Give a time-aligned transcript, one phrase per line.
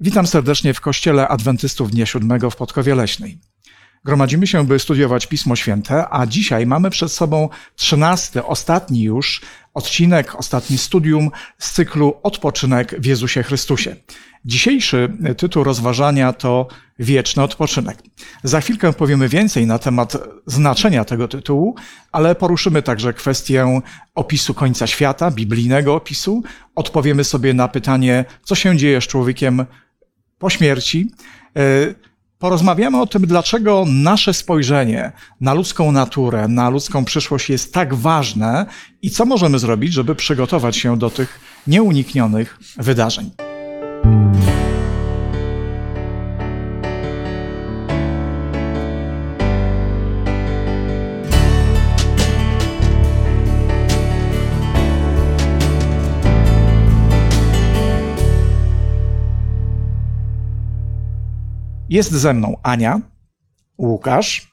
[0.00, 3.38] Witam serdecznie w Kościele Adwentystów Dnia Siódmego w Podkowie Leśnej.
[4.04, 9.40] Gromadzimy się, by studiować Pismo Święte, a dzisiaj mamy przed sobą trzynasty, ostatni już
[9.74, 13.96] odcinek, ostatni studium z cyklu Odpoczynek w Jezusie Chrystusie.
[14.44, 16.68] Dzisiejszy tytuł rozważania to
[16.98, 17.98] Wieczny Odpoczynek.
[18.42, 21.74] Za chwilkę powiemy więcej na temat znaczenia tego tytułu,
[22.12, 23.80] ale poruszymy także kwestię
[24.14, 26.42] opisu końca świata, biblijnego opisu.
[26.74, 29.66] Odpowiemy sobie na pytanie, co się dzieje z człowiekiem
[30.38, 31.10] po śmierci.
[31.56, 31.60] E,
[32.38, 38.66] porozmawiamy o tym, dlaczego nasze spojrzenie na ludzką naturę, na ludzką przyszłość jest tak ważne
[39.02, 43.30] i co możemy zrobić, żeby przygotować się do tych nieuniknionych wydarzeń.
[61.88, 63.00] Jest ze mną Ania,
[63.78, 64.52] Łukasz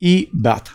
[0.00, 0.70] i Beat.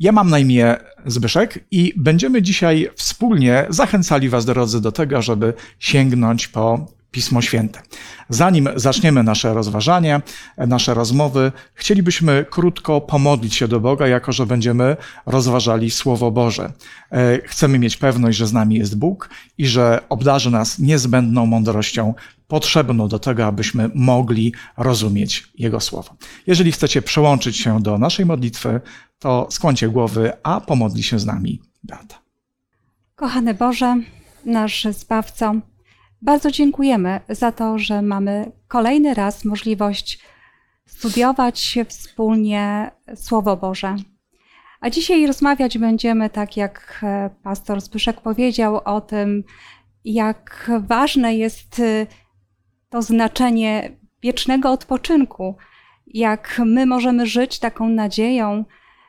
[0.00, 5.54] Ja mam na imię Zbyszek i będziemy dzisiaj wspólnie zachęcali Was, drodzy, do tego, żeby
[5.78, 7.82] sięgnąć po Pismo Święte.
[8.28, 10.20] Zanim zaczniemy nasze rozważanie,
[10.58, 16.72] nasze rozmowy, chcielibyśmy krótko pomodlić się do Boga, jako że będziemy rozważali Słowo Boże.
[17.12, 22.14] E, chcemy mieć pewność, że z nami jest Bóg i że obdarzy nas niezbędną mądrością
[22.48, 26.16] potrzebną do tego, abyśmy mogli rozumieć Jego Słowo.
[26.46, 28.80] Jeżeli chcecie przełączyć się do naszej modlitwy,
[29.18, 32.18] to skłoncie głowy, a pomodli się z nami Beata.
[33.14, 34.00] Kochany Boże,
[34.44, 35.54] nasz Zbawco,
[36.24, 40.18] bardzo dziękujemy za to, że mamy kolejny raz możliwość
[40.86, 43.96] studiować wspólnie Słowo Boże.
[44.80, 49.44] A dzisiaj rozmawiać będziemy, tak jak e, pastor Zbyszek powiedział, o tym,
[50.04, 52.06] jak ważne jest e,
[52.88, 53.90] to znaczenie
[54.22, 55.56] wiecznego odpoczynku,
[56.06, 58.64] jak my możemy żyć taką nadzieją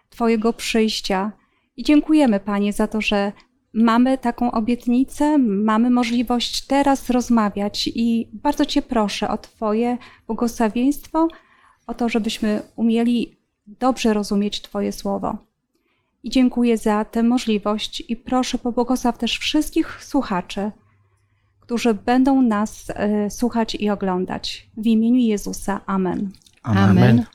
[0.10, 1.32] Twojego przyjścia.
[1.78, 3.32] I dziękujemy, Panie, za to, że
[3.76, 9.98] mamy taką obietnicę, mamy możliwość teraz rozmawiać i bardzo Cię proszę o Twoje
[10.28, 11.28] błogosławieństwo,
[11.88, 13.38] o to, żebyśmy umieli
[13.68, 15.38] dobrze rozumieć Twoje słowo.
[16.24, 20.72] I dziękuję za tę możliwość i proszę pobłogosław też wszystkich słuchaczy,
[21.60, 24.70] którzy będą nas y, słuchać i oglądać.
[24.78, 25.82] W imieniu Jezusa.
[25.86, 26.32] Amen.
[26.64, 26.90] Amen.
[26.90, 27.26] Amen.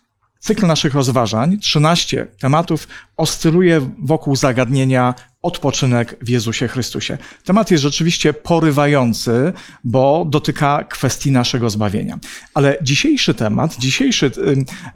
[0.41, 7.19] Cykl naszych rozważań, 13 tematów, oscyluje wokół zagadnienia odpoczynek w Jezusie Chrystusie.
[7.45, 9.53] Temat jest rzeczywiście porywający,
[9.85, 12.19] bo dotyka kwestii naszego zbawienia.
[12.55, 14.31] Ale dzisiejszy temat, dzisiejszy y,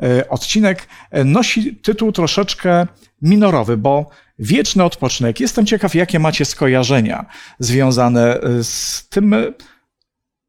[0.06, 0.88] y, odcinek
[1.24, 2.86] nosi tytuł troszeczkę
[3.22, 5.40] minorowy, bo wieczny odpoczynek.
[5.40, 7.26] Jestem ciekaw, jakie macie skojarzenia
[7.58, 9.34] związane z tym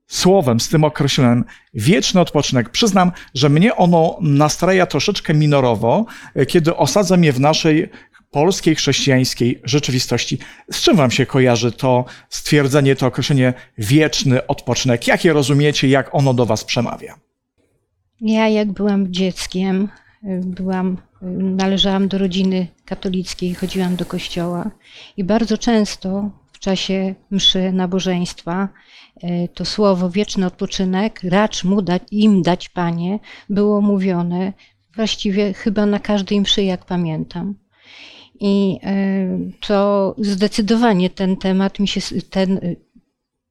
[0.07, 2.69] słowem, z tym określeniem wieczny odpoczynek.
[2.69, 6.05] Przyznam, że mnie ono nastraja troszeczkę minorowo,
[6.47, 7.89] kiedy osadzam je w naszej
[8.31, 10.37] polskiej chrześcijańskiej rzeczywistości.
[10.71, 15.07] Z czym wam się kojarzy to stwierdzenie, to określenie wieczny odpoczynek?
[15.07, 17.15] Jak je rozumiecie, jak ono do was przemawia?
[18.21, 19.89] Ja jak byłam dzieckiem,
[20.41, 20.97] byłam,
[21.37, 24.71] należałam do rodziny katolickiej, chodziłam do kościoła
[25.17, 26.29] i bardzo często
[26.65, 28.69] czasie mszy nabożeństwa
[29.23, 34.53] e, to słowo wieczny odpoczynek, racz mu dać, im dać Panie, było mówione
[34.95, 37.55] właściwie chyba na każdej mszy, jak pamiętam.
[38.39, 38.95] I e,
[39.59, 42.75] to zdecydowanie ten temat mi się, ten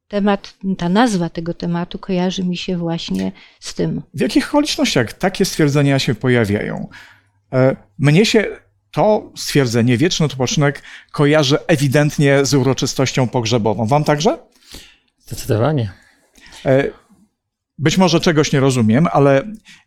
[0.09, 4.03] temat, ta nazwa tego tematu kojarzy mi się właśnie z tym.
[4.15, 6.89] W jakich okolicznościach takie stwierdzenia się pojawiają?
[7.53, 8.47] E, mnie się
[8.95, 10.83] to stwierdzenie, wieczny odpoczynek,
[11.13, 13.87] kojarzy ewidentnie z uroczystością pogrzebową.
[13.87, 14.39] Wam także?
[15.19, 15.93] Zdecydowanie.
[16.67, 16.85] E,
[17.79, 19.43] być może czegoś nie rozumiem, ale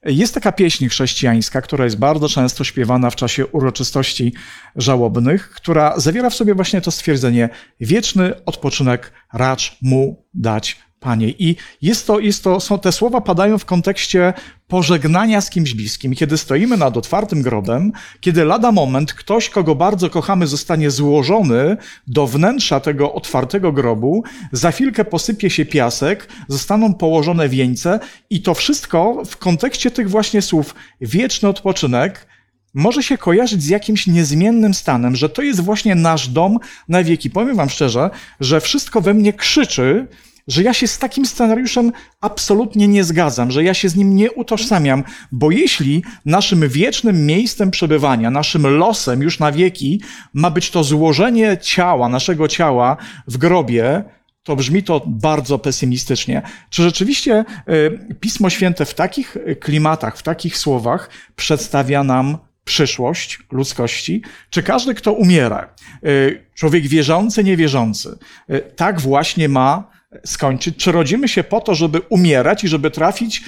[0.06, 4.34] jest taka pieśń chrześcijańska, która jest bardzo często śpiewana w czasie uroczystości
[4.76, 11.30] żałobnych, która zawiera w sobie właśnie to stwierdzenie: wieczny odpoczynek racz mu dać Panie.
[11.30, 14.34] I jest to, jest to, są, te słowa padają w kontekście
[14.68, 17.92] pożegnania z kimś bliskim, kiedy stoimy nad otwartym grobem,
[18.22, 21.78] kiedy lada moment ktoś, kogo bardzo kochamy, zostanie złożony
[22.08, 28.00] do wnętrza tego otwartego grobu, za chwilkę posypie się piasek, zostaną położone wieńce
[28.30, 32.28] i to wszystko w kontekście tych właśnie słów wieczny odpoczynek,
[32.74, 36.58] może się kojarzyć z jakimś niezmiennym stanem, że to jest właśnie nasz dom
[36.90, 37.30] na wieki.
[37.30, 38.10] Powiem Wam szczerze,
[38.40, 40.08] że wszystko we mnie krzyczy,
[40.48, 41.92] że ja się z takim scenariuszem
[42.22, 47.72] absolutnie nie zgadzam, że ja się z nim nie utożsamiam, bo jeśli naszym wiecznym miejscem
[47.72, 50.02] przebywania, naszym losem już na wieki
[50.34, 52.98] ma być to złożenie ciała, naszego ciała
[53.28, 54.04] w grobie,
[54.44, 56.42] to brzmi to bardzo pesymistycznie.
[56.70, 64.22] Czy rzeczywiście y, Pismo Święte w takich klimatach, w takich słowach przedstawia nam przyszłość ludzkości?
[64.50, 65.74] Czy każdy, kto umiera,
[66.06, 68.18] y, człowiek wierzący, niewierzący,
[68.50, 70.78] y, tak właśnie ma skończyć?
[70.78, 73.44] Czy rodzimy się po to, żeby umierać i żeby trafić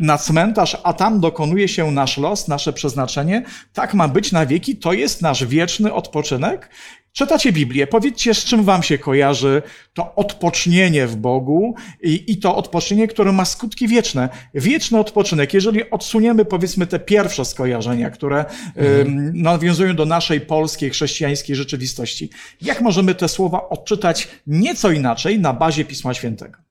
[0.00, 3.42] na cmentarz, a tam dokonuje się nasz los, nasze przeznaczenie?
[3.72, 4.76] Tak ma być na wieki?
[4.76, 6.70] To jest nasz wieczny odpoczynek?
[7.16, 9.62] Czytacie Biblię, powiedzcie, z czym wam się kojarzy
[9.94, 14.28] to odpocznienie w Bogu i, i, to odpocznienie, które ma skutki wieczne.
[14.54, 18.44] Wieczny odpoczynek, jeżeli odsuniemy powiedzmy te pierwsze skojarzenia, które
[18.76, 22.30] y, nawiązują do naszej polskiej, chrześcijańskiej rzeczywistości,
[22.62, 26.65] jak możemy te słowa odczytać nieco inaczej na bazie Pisma Świętego?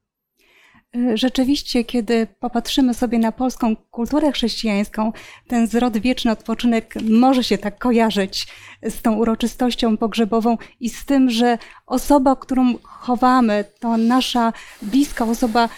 [0.95, 5.11] Y, rzeczywiście, kiedy popatrzymy sobie na polską kulturę chrześcijańską,
[5.47, 8.47] ten zwrot wieczny odpoczynek może się tak kojarzyć
[8.83, 15.69] z tą uroczystością pogrzebową i z tym, że osoba, którą chowamy, to nasza bliska osoba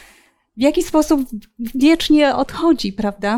[0.57, 1.21] w jakiś sposób
[1.59, 3.37] wiecznie odchodzi, prawda?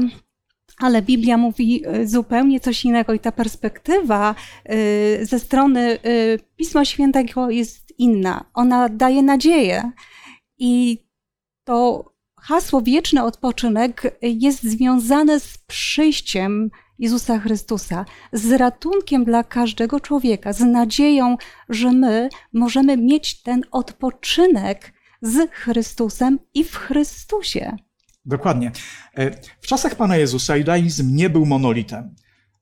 [0.78, 4.36] Ale Biblia mówi y, zupełnie coś innego i ta perspektywa
[4.72, 5.98] y, ze strony
[6.56, 8.46] Pisma Świętego jest inna.
[8.54, 9.92] Ona daje nadzieję.
[10.58, 10.98] I
[11.70, 16.70] to hasło wieczny odpoczynek jest związane z przyjściem
[17.00, 21.38] Jezusa Chrystusa, z ratunkiem dla każdego człowieka, z nadzieją,
[21.70, 27.76] że my możemy mieć ten odpoczynek z Chrystusem i w Chrystusie.
[28.26, 28.72] Dokładnie.
[29.16, 29.32] E,
[29.62, 32.16] w czasach Pana Jezusa judaizm nie był monolitem.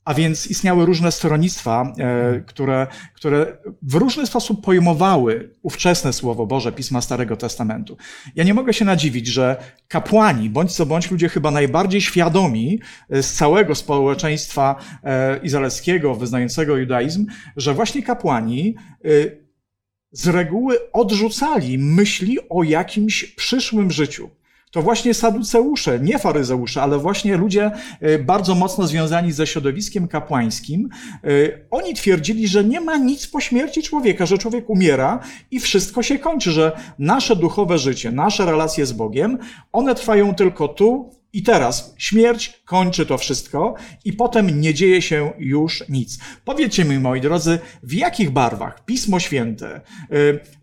[0.07, 6.71] A więc istniały różne stronnictwa, e, które, które w różny sposób pojmowały ówczesne Słowo Boże,
[6.71, 7.97] Pisma Starego Testamentu.
[8.35, 9.57] Ja nie mogę się nadziwić, że
[9.87, 16.77] kapłani, bądź co bądź ludzie chyba najbardziej świadomi e, z całego społeczeństwa e, izraelskiego, wyznającego
[16.77, 17.25] judaizm,
[17.57, 18.75] że właśnie kapłani
[20.11, 24.29] z reguły odrzucali myśli o jakimś przyszłym życiu
[24.71, 27.71] to właśnie saduceusze, nie faryzeusze, ale właśnie ludzie
[28.01, 30.89] e, bardzo mocno związani ze środowiskiem kapłańskim,
[31.23, 31.27] e,
[31.71, 35.19] oni twierdzili, że nie ma nic po śmierci człowieka, że człowiek umiera
[35.51, 39.37] i wszystko się kończy, że nasze duchowe życie, nasze relacje z Bogiem,
[39.71, 43.75] one trwają tylko tu i teraz śmierć kończy to wszystko
[44.05, 46.19] i potem nie dzieje się już nic.
[46.45, 49.81] Powiedzcie mi, moi drodzy, w jakich barwach Pismo Święte,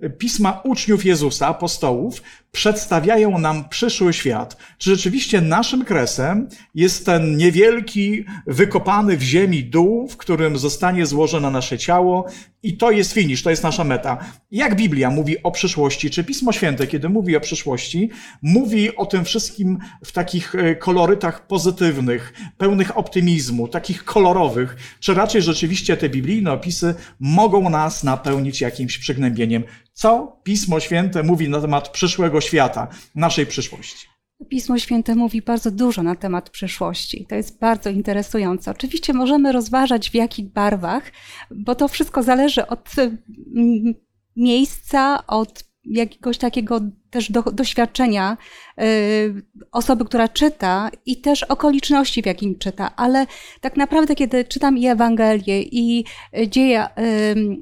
[0.00, 2.22] e, pisma uczniów Jezusa, apostołów,
[2.52, 4.56] przedstawiają nam przyszły świat.
[4.78, 11.50] Czy rzeczywiście naszym kresem jest ten niewielki, wykopany w ziemi dół, w którym zostanie złożone
[11.50, 12.26] nasze ciało
[12.64, 14.18] i to jest finisz, to jest nasza meta.
[14.50, 18.10] Jak Biblia mówi o przyszłości, czy Pismo Święte, kiedy mówi o przyszłości,
[18.42, 25.42] mówi o tym wszystkim w takich e, kolorytach pozytywnych, pełnych optymizmu, takich kolorowych, czy raczej
[25.42, 29.64] rzeczywiście te biblijne opisy mogą nas napełnić jakimś przygnębieniem?
[29.92, 34.13] Co Pismo Święte mówi na temat przyszłego świata, naszej przyszłości?
[34.48, 37.26] Pismo Święte mówi bardzo dużo na temat przyszłości.
[37.28, 38.70] To jest bardzo interesujące.
[38.70, 41.12] Oczywiście możemy rozważać w jakich barwach,
[41.50, 43.94] bo to wszystko zależy od mm,
[44.36, 46.80] miejsca, od jakiegoś takiego
[47.10, 48.36] też do, doświadczenia
[48.82, 49.42] y,
[49.72, 52.96] osoby, która czyta i też okoliczności, w jakim czyta.
[52.96, 53.26] Ale
[53.60, 56.04] tak naprawdę, kiedy czytam i Ewangelię, i
[56.48, 56.90] dzieje y,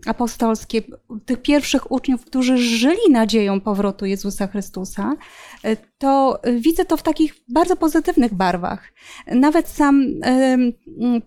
[0.07, 0.83] apostolskie,
[1.27, 5.52] tych pierwszych uczniów, którzy żyli nadzieją powrotu Jezusa Chrystusa, y,
[5.99, 8.93] to widzę to w takich bardzo pozytywnych barwach.
[9.27, 10.07] Nawet sam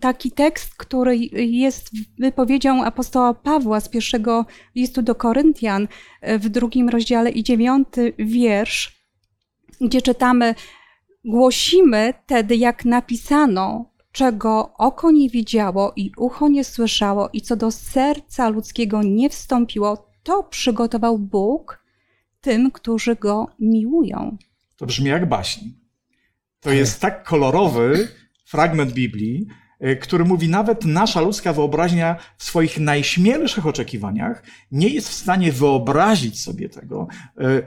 [0.00, 5.88] taki tekst, który jest wypowiedzią apostoła Pawła z pierwszego listu do Koryntian
[6.22, 8.96] w drugim rozdziale i dziewiąty wiersz,
[9.80, 10.54] gdzie czytamy:
[11.24, 17.70] Głosimy tedy, jak napisano, czego oko nie widziało i ucho nie słyszało, i co do
[17.70, 21.85] serca ludzkiego nie wstąpiło, to przygotował Bóg
[22.46, 24.36] tym, którzy go miłują.
[24.76, 25.60] To brzmi jak baśń.
[26.60, 28.08] To jest tak kolorowy
[28.44, 29.46] fragment Biblii,
[29.86, 35.52] y, który mówi, nawet nasza ludzka wyobraźnia w swoich najśmielszych oczekiwaniach nie jest w stanie
[35.52, 37.08] wyobrazić sobie tego,
[37.40, 37.62] y,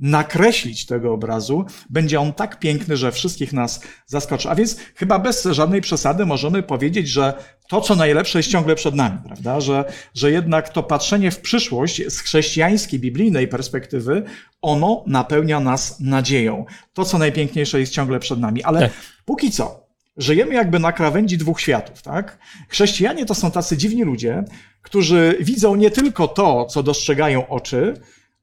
[0.00, 4.50] nakreślić tego obrazu, będzie on tak piękny, że wszystkich nas zaskoczy.
[4.50, 7.34] A więc chyba bez żadnej przesady możemy powiedzieć, że
[7.68, 9.60] to, co najlepsze, jest ciągle przed nami, prawda?
[9.60, 14.22] Że, że jednak to patrzenie w przyszłość z chrześcijańskiej, biblijnej perspektywy,
[14.62, 16.64] ono napełnia nas nadzieją.
[16.92, 18.62] To, co najpiękniejsze, jest ciągle przed nami.
[18.62, 18.90] Ale tak.
[19.24, 22.38] póki co, żyjemy jakby na krawędzi dwóch światów, tak?
[22.68, 24.44] Chrześcijanie to są tacy dziwni ludzie,
[24.82, 27.94] którzy widzą nie tylko to, co dostrzegają oczy,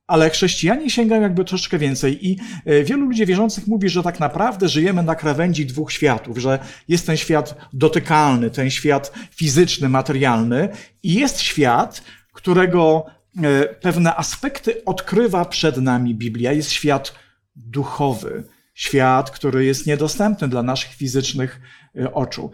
[0.07, 4.69] ale chrześcijanie sięgają jakby troszkę więcej i e, wielu ludzi wierzących mówi, że tak naprawdę
[4.69, 10.69] żyjemy na krawędzi dwóch światów, że jest ten świat dotykalny, ten świat fizyczny, materialny
[11.03, 13.05] i jest świat, którego
[13.43, 16.51] e, pewne aspekty odkrywa przed nami Biblia.
[16.51, 17.13] Jest świat
[17.55, 21.61] duchowy, świat, który jest niedostępny dla naszych fizycznych
[21.99, 22.51] e, oczu.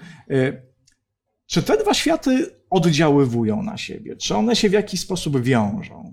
[1.45, 4.15] Czy te dwa światy oddziaływują na siebie?
[4.15, 6.12] Czy one się w jakiś sposób wiążą?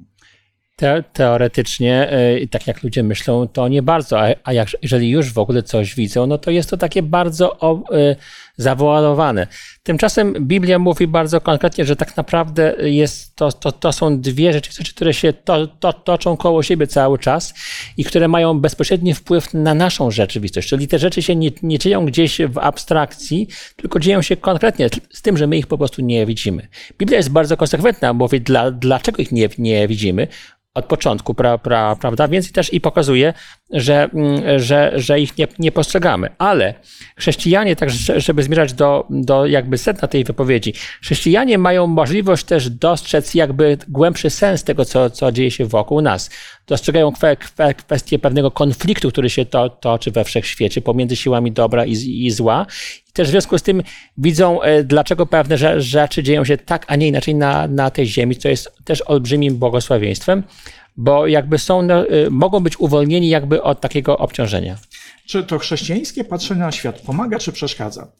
[0.80, 5.32] Te, teoretycznie, y, tak jak ludzie myślą, to nie bardzo, a, a jak, jeżeli już
[5.32, 8.16] w ogóle coś widzą, no to jest to takie bardzo o, y,
[8.56, 9.46] zawoalowane.
[9.82, 14.70] Tymczasem Biblia mówi bardzo konkretnie, że tak naprawdę jest to, to, to są dwie rzeczy,
[14.94, 17.54] które się to, to, toczą koło siebie cały czas
[17.96, 20.68] i które mają bezpośredni wpływ na naszą rzeczywistość.
[20.68, 25.22] Czyli te rzeczy się nie, nie dzieją gdzieś w abstrakcji, tylko dzieją się konkretnie, z
[25.22, 26.68] tym, że my ich po prostu nie widzimy.
[26.98, 30.28] Biblia jest bardzo konsekwentna, mówi, dla, dlaczego ich nie, nie widzimy
[30.74, 32.28] od początku, pra, pra, prawda?
[32.28, 33.34] Więc też i pokazuje,
[33.70, 36.28] że, mm, że, że ich nie, nie postrzegamy.
[36.38, 36.74] Ale
[37.16, 43.34] chrześcijanie, tak żeby zmierzać do, do jakby sedna tej wypowiedzi, chrześcijanie mają możliwość też dostrzec
[43.34, 46.30] jakby głębszy sens tego, co, co dzieje się wokół nas.
[46.66, 51.86] Dostrzegają kwe, kwe, kwestię pewnego konfliktu, który się to, toczy we wszechświecie pomiędzy siłami dobra
[51.86, 51.92] i,
[52.26, 52.66] i zła.
[53.10, 53.82] I też w związku z tym
[54.18, 58.36] widzą, e, dlaczego pewne rzeczy dzieją się tak, a nie inaczej na, na tej ziemi,
[58.36, 60.42] co jest też olbrzymim błogosławieństwem
[60.96, 64.78] bo jakby są, y, mogą być uwolnieni jakby od takiego obciążenia.
[65.26, 68.12] Czy to chrześcijańskie patrzenie na świat pomaga czy przeszkadza?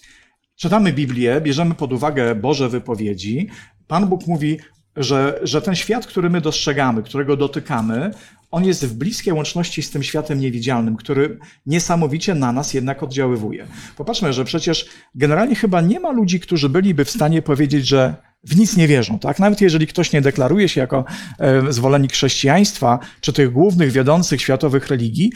[0.56, 3.48] Czytamy Biblię, bierzemy pod uwagę Boże wypowiedzi.
[3.86, 4.58] Pan Bóg mówi,
[4.96, 8.10] że, że ten świat, który my dostrzegamy, którego dotykamy,
[8.50, 13.66] on jest w bliskiej łączności z tym światem niewidzialnym, który niesamowicie na nas jednak oddziaływuje.
[13.96, 18.14] Popatrzmy, że przecież generalnie chyba nie ma ludzi, którzy byliby w stanie powiedzieć, że
[18.44, 19.18] w nic nie wierzą.
[19.18, 19.38] Tak?
[19.38, 21.04] Nawet jeżeli ktoś nie deklaruje się jako
[21.38, 25.32] e, zwolennik chrześcijaństwa czy tych głównych, wiodących światowych religii,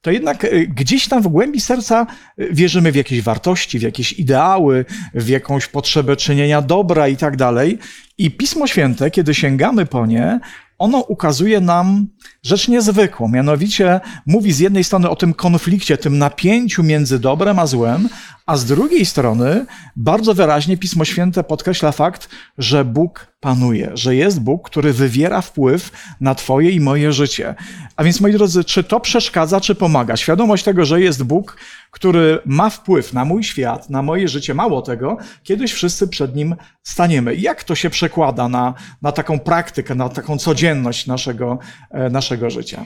[0.00, 2.06] to jednak e, gdzieś tam w głębi serca
[2.38, 7.36] e, wierzymy w jakieś wartości, w jakieś ideały, w jakąś potrzebę czynienia dobra i tak
[7.36, 7.78] dalej.
[8.18, 10.40] I Pismo Święte, kiedy sięgamy po nie,
[10.78, 12.06] ono ukazuje nam
[12.42, 13.28] rzecz niezwykłą.
[13.28, 18.08] Mianowicie mówi z jednej strony o tym konflikcie, tym napięciu między dobrem a złem,
[18.46, 19.66] a z drugiej strony
[19.96, 22.28] bardzo wyraźnie Pismo Święte podkreśla fakt,
[22.58, 25.90] że Bóg panuje, że jest Bóg, który wywiera wpływ
[26.20, 27.54] na Twoje i moje życie.
[27.96, 30.16] A więc, moi drodzy, czy to przeszkadza, czy pomaga?
[30.16, 31.56] Świadomość tego, że jest Bóg,
[31.96, 36.56] który ma wpływ na mój świat, na moje życie, mało tego, kiedyś wszyscy przed Nim
[36.82, 37.34] staniemy.
[37.34, 41.58] Jak to się przekłada na, na taką praktykę, na taką codzienność naszego,
[41.90, 42.84] e, naszego życia?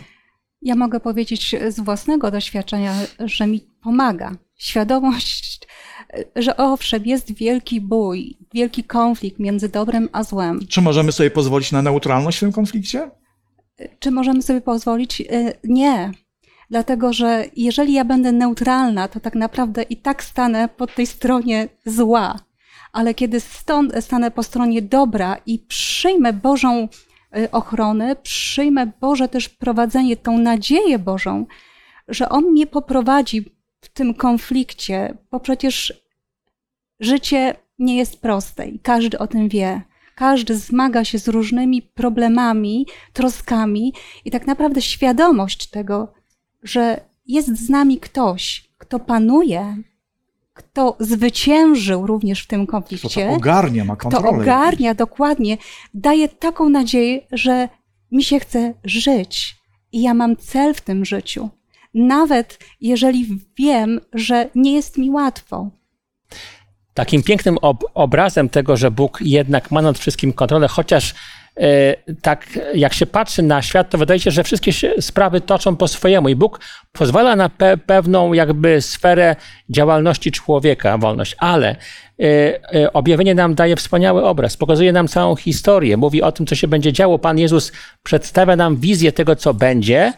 [0.62, 4.36] Ja mogę powiedzieć z własnego doświadczenia, że mi pomaga.
[4.56, 5.60] Świadomość,
[6.36, 10.66] że owszem, jest wielki bój, wielki konflikt między dobrem a złem.
[10.68, 13.10] Czy możemy sobie pozwolić na neutralność w tym konflikcie?
[13.98, 15.20] Czy możemy sobie pozwolić?
[15.20, 16.12] E, nie.
[16.70, 21.68] Dlatego, że jeżeli ja będę neutralna, to tak naprawdę i tak stanę po tej stronie
[21.86, 22.38] zła.
[22.92, 26.88] Ale kiedy stąd stanę po stronie dobra i przyjmę Bożą
[27.36, 31.46] Y, ochrony, przyjmę Boże też prowadzenie, tą nadzieję Bożą,
[32.08, 33.44] że On mnie poprowadzi
[33.80, 36.02] w tym konflikcie, bo przecież
[37.00, 39.82] życie nie jest proste i każdy o tym wie.
[40.14, 43.92] Każdy zmaga się z różnymi problemami, troskami
[44.24, 46.12] i tak naprawdę świadomość tego,
[46.62, 49.76] że jest z nami ktoś, kto panuje,
[50.54, 53.26] kto zwyciężył również w tym konflikcie.
[53.26, 54.28] Kto ogarnia, ma kontrolę.
[54.28, 55.58] Kto ogarnia, dokładnie.
[55.94, 57.68] Daje taką nadzieję, że
[58.12, 59.56] mi się chce żyć
[59.92, 61.50] i ja mam cel w tym życiu.
[61.94, 63.26] Nawet jeżeli
[63.58, 65.70] wiem, że nie jest mi łatwo.
[66.94, 71.14] Takim pięknym ob obrazem tego, że Bóg jednak ma nad wszystkim kontrolę, chociaż
[72.22, 76.28] tak jak się patrzy na świat, to wydaje się, że wszystkie sprawy toczą po swojemu
[76.28, 76.60] i Bóg
[76.92, 79.36] pozwala na pe pewną jakby sferę
[79.70, 82.24] działalności człowieka, wolność, ale e,
[82.74, 86.68] e, objawienie nam daje wspaniały obraz, pokazuje nam całą historię, mówi o tym, co się
[86.68, 87.18] będzie działo.
[87.18, 90.12] Pan Jezus przedstawia nam wizję tego, co będzie,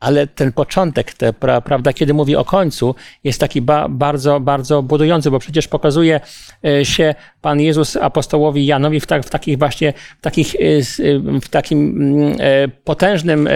[0.00, 4.82] ale ten początek, te, pra, prawda, kiedy mówi o końcu, jest taki ba, bardzo, bardzo
[4.82, 6.20] budujący, bo przecież pokazuje
[6.64, 11.40] e, się Pan Jezus apostołowi Janowi w, tak, w takich właśnie, w, takich, e, e,
[11.40, 12.36] w takim mm,
[12.84, 13.48] potężnym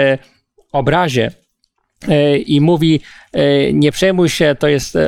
[0.72, 1.30] obrazie
[2.46, 3.00] i mówi,
[3.72, 4.98] nie przejmuj się, to jest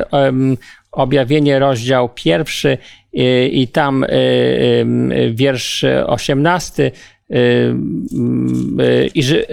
[0.91, 2.77] objawienie, rozdział pierwszy
[3.51, 4.05] i tam
[5.31, 6.91] wiersz osiemnasty
[9.13, 9.45] i że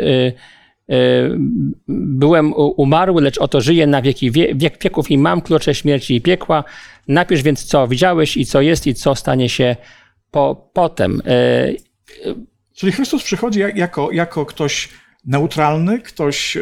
[1.88, 6.64] byłem umarły, lecz oto żyję na wieki wiek wieków i mam klucze śmierci i piekła.
[7.08, 9.76] Napisz więc, co widziałeś i co jest i co stanie się
[10.30, 11.22] po, potem.
[11.26, 11.90] Y,
[12.74, 14.88] Czyli Chrystus przychodzi jako, jako ktoś
[15.24, 16.58] neutralny, ktoś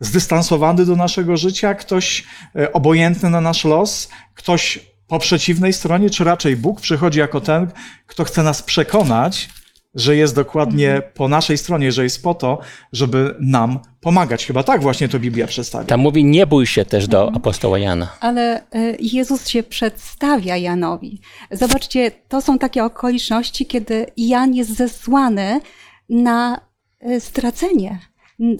[0.00, 2.24] zdystansowany do naszego życia, ktoś
[2.72, 7.70] obojętny na nasz los, ktoś po przeciwnej stronie, czy raczej Bóg przychodzi jako ten,
[8.06, 9.48] kto chce nas przekonać,
[9.96, 12.58] że jest dokładnie po naszej stronie, że jest po to,
[12.92, 14.46] żeby nam pomagać.
[14.46, 15.84] Chyba tak właśnie to Biblia przedstawia.
[15.84, 18.08] Tam mówi, nie bój się też do apostoła Jana.
[18.20, 21.20] Ale e, Jezus się przedstawia Janowi.
[21.50, 25.60] Zobaczcie, to są takie okoliczności, kiedy Jan jest zesłany
[26.08, 26.60] na
[27.00, 27.98] e, stracenie.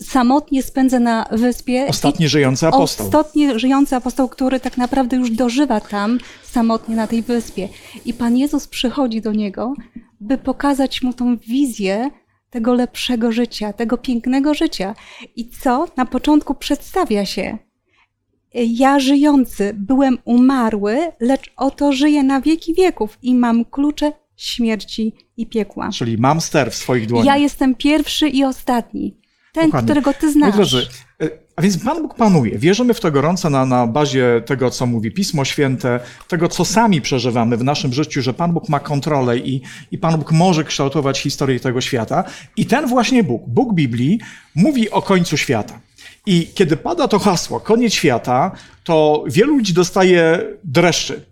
[0.01, 1.87] Samotnie spędza na wyspie.
[1.89, 3.07] Ostatni żyjący apostoł.
[3.07, 7.69] Ostatni żyjący apostoł, który tak naprawdę już dożywa tam samotnie na tej wyspie.
[8.05, 9.75] I Pan Jezus przychodzi do niego,
[10.21, 12.11] by pokazać mu tą wizję
[12.51, 14.95] tego lepszego życia, tego pięknego życia.
[15.37, 15.89] I co?
[15.97, 17.59] Na początku przedstawia się.
[18.55, 25.47] Ja żyjący byłem umarły, lecz oto żyję na wieki wieków i mam klucze śmierci i
[25.47, 25.91] piekła.
[25.93, 27.27] Czyli mam ster w swoich dłoniach.
[27.27, 29.17] Ja jestem pierwszy i ostatni.
[29.53, 29.87] Ten, Dokładnie.
[29.87, 30.55] którego ty Moi znasz.
[30.57, 30.87] drodzy,
[31.57, 32.59] a więc Pan Bóg panuje.
[32.59, 37.01] Wierzymy w to gorąco na, na bazie tego, co mówi Pismo Święte, tego, co sami
[37.01, 41.21] przeżywamy w naszym życiu, że Pan Bóg ma kontrolę i, i Pan Bóg może kształtować
[41.21, 42.25] historię tego świata.
[42.57, 44.21] I ten właśnie Bóg, Bóg Biblii,
[44.55, 45.81] mówi o końcu świata.
[46.27, 48.53] I kiedy pada to hasło, koniec świata,
[48.85, 51.25] to wielu ludzi dostaje dreszczy.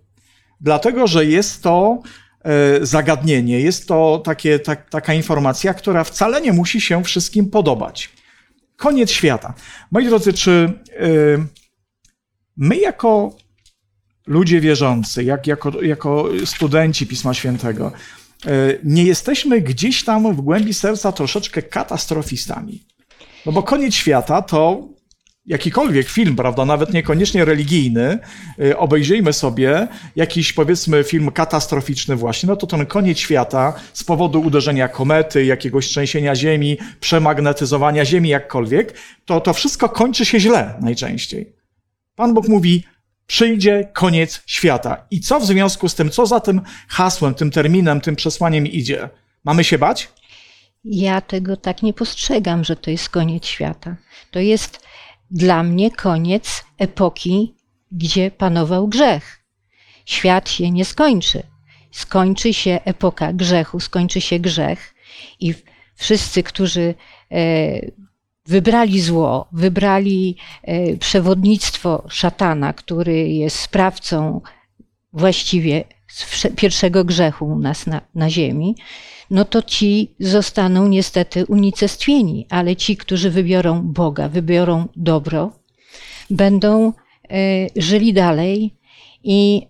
[0.61, 1.99] Dlatego, że jest to
[2.45, 8.11] e, zagadnienie, jest to takie, tak, taka informacja, która wcale nie musi się wszystkim podobać.
[8.85, 9.55] Koniec świata.
[9.91, 11.47] Moi drodzy, czy y,
[12.57, 13.37] my jako
[14.27, 17.93] ludzie wierzący, jak, jako, jako studenci Pisma Świętego,
[18.47, 22.85] y, nie jesteśmy gdzieś tam w głębi serca troszeczkę katastrofistami?
[23.47, 24.89] No bo koniec świata to
[25.47, 28.19] jakikolwiek film, prawda, nawet niekoniecznie religijny,
[28.61, 34.41] y, obejrzyjmy sobie jakiś, powiedzmy, film katastroficzny właśnie, no to ten koniec świata z powodu
[34.41, 41.53] uderzenia komety, jakiegoś trzęsienia ziemi, przemagnetyzowania ziemi, jakkolwiek, to to wszystko kończy się źle najczęściej.
[42.17, 42.85] Pan Bóg mówi,
[43.27, 45.07] przyjdzie koniec świata.
[45.11, 49.09] I co w związku z tym, co za tym hasłem, tym terminem, tym przesłaniem idzie?
[49.45, 50.09] Mamy się bać?
[50.85, 53.97] Ja tego tak nie postrzegam, że to jest koniec świata.
[54.31, 54.84] To jest
[55.31, 57.55] dla mnie koniec epoki,
[57.93, 59.45] gdzie panował grzech.
[60.07, 61.43] Świat się nie skończy.
[61.91, 64.95] Skończy się epoka grzechu, skończy się grzech
[65.41, 65.55] i
[65.95, 66.95] wszyscy, którzy
[67.31, 67.37] e,
[68.47, 74.41] wybrali zło, wybrali e, przewodnictwo szatana, który jest sprawcą
[75.13, 75.85] właściwie
[76.57, 78.77] pierwszego grzechu u nas na, na ziemi,
[79.31, 85.53] no to ci zostaną niestety unicestwieni, ale ci, którzy wybiorą Boga, wybiorą dobro,
[86.31, 86.93] będą e,
[87.77, 88.75] żyli dalej
[89.25, 89.67] i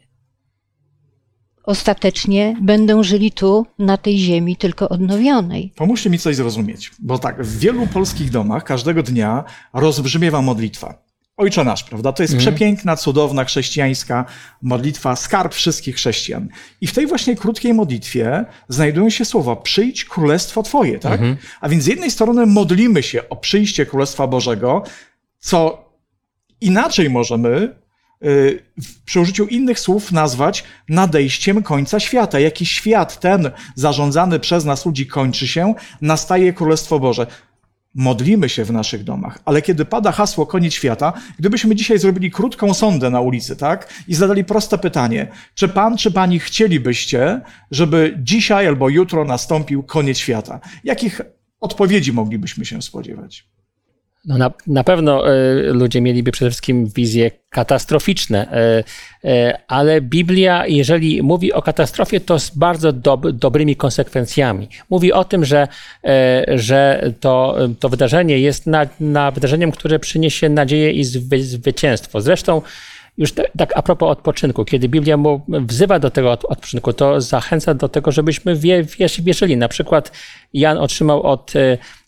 [1.64, 5.72] ostatecznie będą żyli tu, na tej ziemi, tylko odnowionej.
[5.76, 11.03] Pomóżcie mi coś zrozumieć, bo tak, w wielu polskich domach każdego dnia rozbrzmiewa modlitwa.
[11.36, 12.12] Ojcze nasz, prawda?
[12.12, 14.24] To jest przepiękna, cudowna chrześcijańska
[14.62, 16.48] modlitwa, skarb wszystkich chrześcijan.
[16.80, 21.20] I w tej właśnie krótkiej modlitwie znajdują się słowa: Przyjdź królestwo Twoje, tak?
[21.60, 24.82] A więc z jednej strony modlimy się o przyjście Królestwa Bożego,
[25.38, 25.84] co
[26.60, 27.76] inaczej możemy
[28.24, 28.62] y,
[29.04, 32.40] przy użyciu innych słów nazwać nadejściem końca świata.
[32.40, 37.26] Jaki świat ten zarządzany przez nas ludzi kończy się, nastaje Królestwo Boże.
[37.94, 42.74] Modlimy się w naszych domach, ale kiedy pada hasło koniec świata, gdybyśmy dzisiaj zrobili krótką
[42.74, 43.92] sondę na ulicy, tak?
[44.08, 50.18] I zadali proste pytanie: czy pan, czy pani chcielibyście, żeby dzisiaj albo jutro nastąpił koniec
[50.18, 50.60] świata?
[50.84, 51.20] Jakich
[51.60, 53.53] odpowiedzi moglibyśmy się spodziewać?
[54.26, 58.84] No na, na pewno e, ludzie mieliby przede wszystkim wizje katastroficzne, e,
[59.24, 64.68] e, ale Biblia, jeżeli mówi o katastrofie, to z bardzo dob, dobrymi konsekwencjami.
[64.90, 65.68] Mówi o tym, że,
[66.54, 72.20] że to, to wydarzenie jest na, na wydarzeniem, które przyniesie nadzieję i zwy, zwycięstwo.
[72.20, 72.62] Zresztą
[73.18, 77.20] już te, tak a propos odpoczynku, kiedy Biblia mu wzywa do tego od- odpoczynku, to
[77.20, 78.84] zachęca do tego, żebyśmy wie,
[79.18, 79.56] wierzyli.
[79.56, 80.12] Na przykład
[80.52, 81.52] Jan otrzymał od,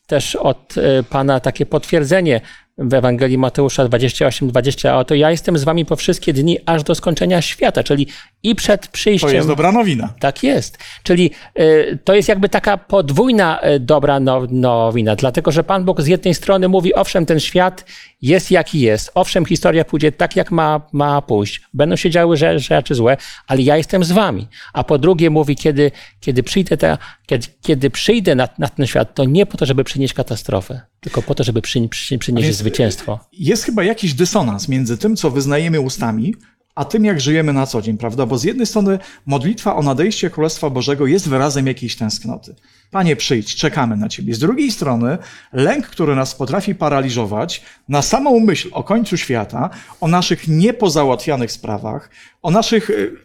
[0.06, 2.40] też od e, Pana takie potwierdzenie
[2.78, 6.94] w Ewangelii Mateusza 28-20, a oto ja jestem z wami po wszystkie dni, aż do
[6.94, 8.06] skończenia świata, czyli
[8.42, 9.34] i przed To przyjściem...
[9.34, 10.14] jest dobra nowina.
[10.20, 10.78] Tak jest.
[11.02, 16.00] Czyli y, to jest jakby taka podwójna y, dobra now- nowina, dlatego że Pan Bóg
[16.00, 17.84] z jednej strony mówi, owszem, ten świat
[18.22, 22.58] jest jaki jest, owszem, historia pójdzie tak, jak ma, ma pójść, będą się działy rze-
[22.58, 24.48] rzeczy złe, ale ja jestem z wami.
[24.72, 29.14] A po drugie mówi, kiedy, kiedy przyjdę, ta, kiedy, kiedy przyjdę na, na ten świat,
[29.14, 32.65] to nie po to, żeby przynieść katastrofę, tylko po to, żeby przy, przy, przynieść więc-
[32.66, 33.20] zwycięstwo.
[33.33, 36.35] Jest chyba jakiś dysonans między tym, co wyznajemy ustami,
[36.74, 38.26] a tym, jak żyjemy na co dzień, prawda?
[38.26, 42.55] Bo z jednej strony modlitwa o nadejście Królestwa Bożego jest wyrazem jakiejś tęsknoty.
[42.90, 44.35] Panie, przyjdź, czekamy na Ciebie.
[44.35, 45.18] Z drugiej strony
[45.52, 52.11] lęk, który nas potrafi paraliżować na samą myśl o końcu świata, o naszych niepozałatwianych sprawach,
[52.42, 53.16] o naszych y,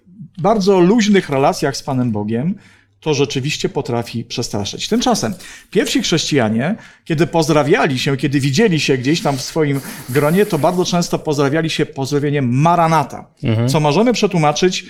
[0.41, 2.56] bardzo luźnych relacjach z Panem Bogiem,
[3.01, 4.87] to rzeczywiście potrafi przestraszyć.
[4.87, 5.33] Tymczasem
[5.71, 10.85] pierwsi chrześcijanie, kiedy pozdrawiali się, kiedy widzieli się gdzieś tam w swoim gronie, to bardzo
[10.85, 13.31] często pozdrawiali się pozdrowieniem Maranata,
[13.67, 14.85] co możemy przetłumaczyć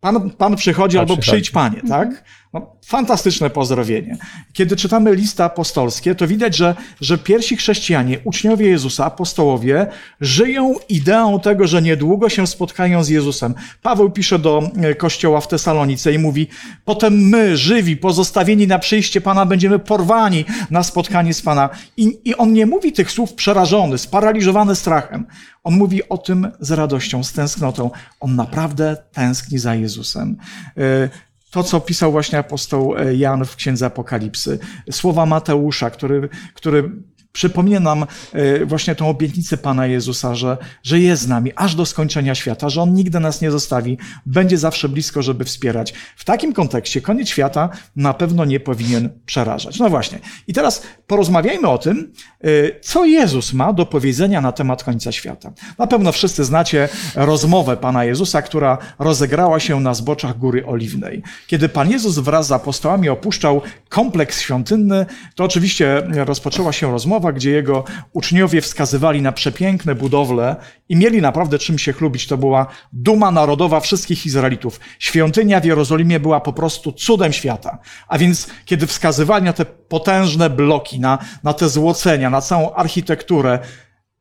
[0.00, 1.30] Pan, pan przychodzi Pan albo przychodzi.
[1.30, 2.24] przyjdź Panie, tak?
[2.52, 4.16] No, fantastyczne pozdrowienie.
[4.52, 9.86] Kiedy czytamy listy apostolskie, to widać, że, że pierwsi chrześcijanie, uczniowie Jezusa, apostołowie,
[10.20, 13.54] żyją ideą tego, że niedługo się spotkają z Jezusem.
[13.82, 16.48] Paweł pisze do e, kościoła w Tesalonice i mówi,
[16.84, 21.70] potem my, żywi, pozostawieni na przyjście Pana, będziemy porwani na spotkanie z Pana.
[21.96, 25.26] I, I on nie mówi tych słów przerażony, sparaliżowany strachem.
[25.68, 27.90] On mówi o tym z radością, z tęsknotą.
[28.20, 30.36] On naprawdę tęskni za Jezusem.
[30.76, 31.08] E,
[31.50, 34.58] To, co pisał właśnie apostoł e, Jan w Księdze Apokalipsy,
[34.90, 36.90] słowa Mateusza, który, który
[37.32, 41.86] przypomina nam e, właśnie tą obietnicę Pana Jezusa, że, że jest z nami aż do
[41.86, 45.94] skończenia świata, że On nigdy nas nie zostawi, będzie zawsze blisko, żeby wspierać.
[46.16, 49.78] W takim kontekście koniec świata na pewno nie powinien przerażać.
[49.78, 50.18] No właśnie.
[50.46, 55.52] I teraz porozmawiajmy o tym, e, co Jezus ma do powiedzenia na temat końca świata.
[55.78, 61.22] Na pewno wszyscy znacie rozmowę Pana Jezusa, która rozegrała się na zboczach Góry Oliwnej.
[61.46, 67.50] Kiedy Pan Jezus wraz z apostołami opuszczał kompleks świątynny, to oczywiście rozpoczęła się rozmowa, gdzie
[67.50, 70.56] jego uczniowie wskazywali na przepiękne budowle
[70.88, 72.26] i mieli naprawdę czym się chlubić.
[72.26, 74.80] To była duma narodowa wszystkich Izraelitów.
[74.98, 77.78] Świątynia w Jerozolimie była po prostu cudem świata.
[78.08, 83.58] A więc, kiedy wskazywali na te potężne bloki, na, na te złocenia, na całą architekturę,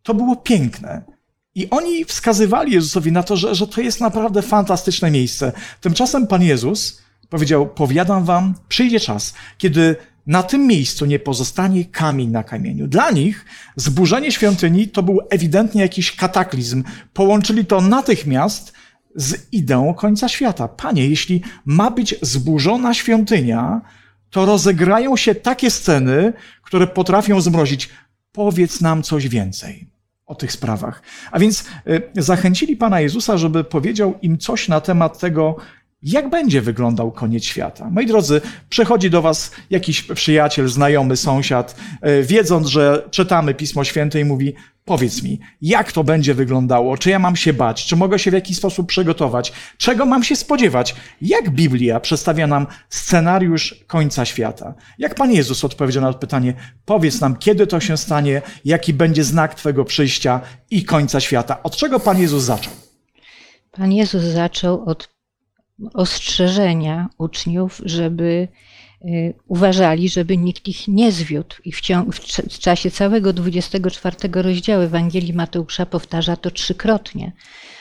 [0.03, 1.01] to było piękne.
[1.55, 5.51] I oni wskazywali Jezusowi na to, że, że to jest naprawdę fantastyczne miejsce.
[5.81, 9.95] Tymczasem Pan Jezus powiedział: Powiadam wam, przyjdzie czas, kiedy
[10.27, 12.87] na tym miejscu nie pozostanie kamień na kamieniu.
[12.87, 16.83] Dla nich zburzenie świątyni to był ewidentnie jakiś kataklizm.
[17.13, 18.73] Połączyli to natychmiast
[19.15, 20.67] z ideą końca świata.
[20.67, 23.81] Panie, jeśli ma być zburzona świątynia,
[24.29, 27.89] to rozegrają się takie sceny, które potrafią zmrozić.
[28.31, 29.89] Powiedz nam coś więcej
[30.25, 31.01] o tych sprawach.
[31.31, 35.55] A więc y, zachęcili Pana Jezusa, żeby powiedział im coś na temat tego,
[36.03, 37.89] jak będzie wyglądał koniec świata.
[37.89, 41.75] Moi drodzy, przychodzi do Was jakiś przyjaciel, znajomy, sąsiad,
[42.07, 44.53] y, wiedząc, że czytamy Pismo Święte i mówi,
[44.85, 48.33] powiedz mi, jak to będzie wyglądało, czy ja mam się bać, czy mogę się w
[48.33, 54.73] jakiś sposób przygotować, czego mam się spodziewać, jak Biblia przedstawia nam scenariusz końca świata.
[54.97, 56.53] Jak Pan Jezus odpowiedział na to pytanie,
[56.85, 61.63] powiedz nam, kiedy to się stanie, jaki będzie znak Twojego przyjścia i końca świata.
[61.63, 62.73] Od czego Pan Jezus zaczął?
[63.71, 65.16] Pan Jezus zaczął od
[65.93, 68.47] ostrzeżenia uczniów, żeby
[69.05, 71.55] y, uważali, żeby nikt ich nie zwiódł.
[71.65, 77.31] I w, ciągu, w cz- w czasie całego 24 rozdziału Ewangelii Mateusza powtarza to trzykrotnie.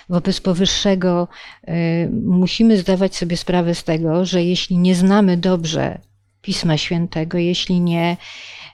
[0.09, 1.29] Wobec powyższego
[1.69, 5.99] y, musimy zdawać sobie sprawę z tego, że jeśli nie znamy dobrze
[6.43, 8.17] Pisma Świętego, jeśli nie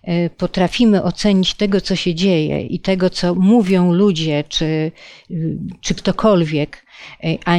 [0.08, 4.92] y, potrafimy ocenić tego, co się dzieje i tego, co mówią ludzie, czy,
[5.80, 6.84] czy ktokolwiek,
[7.44, 7.56] a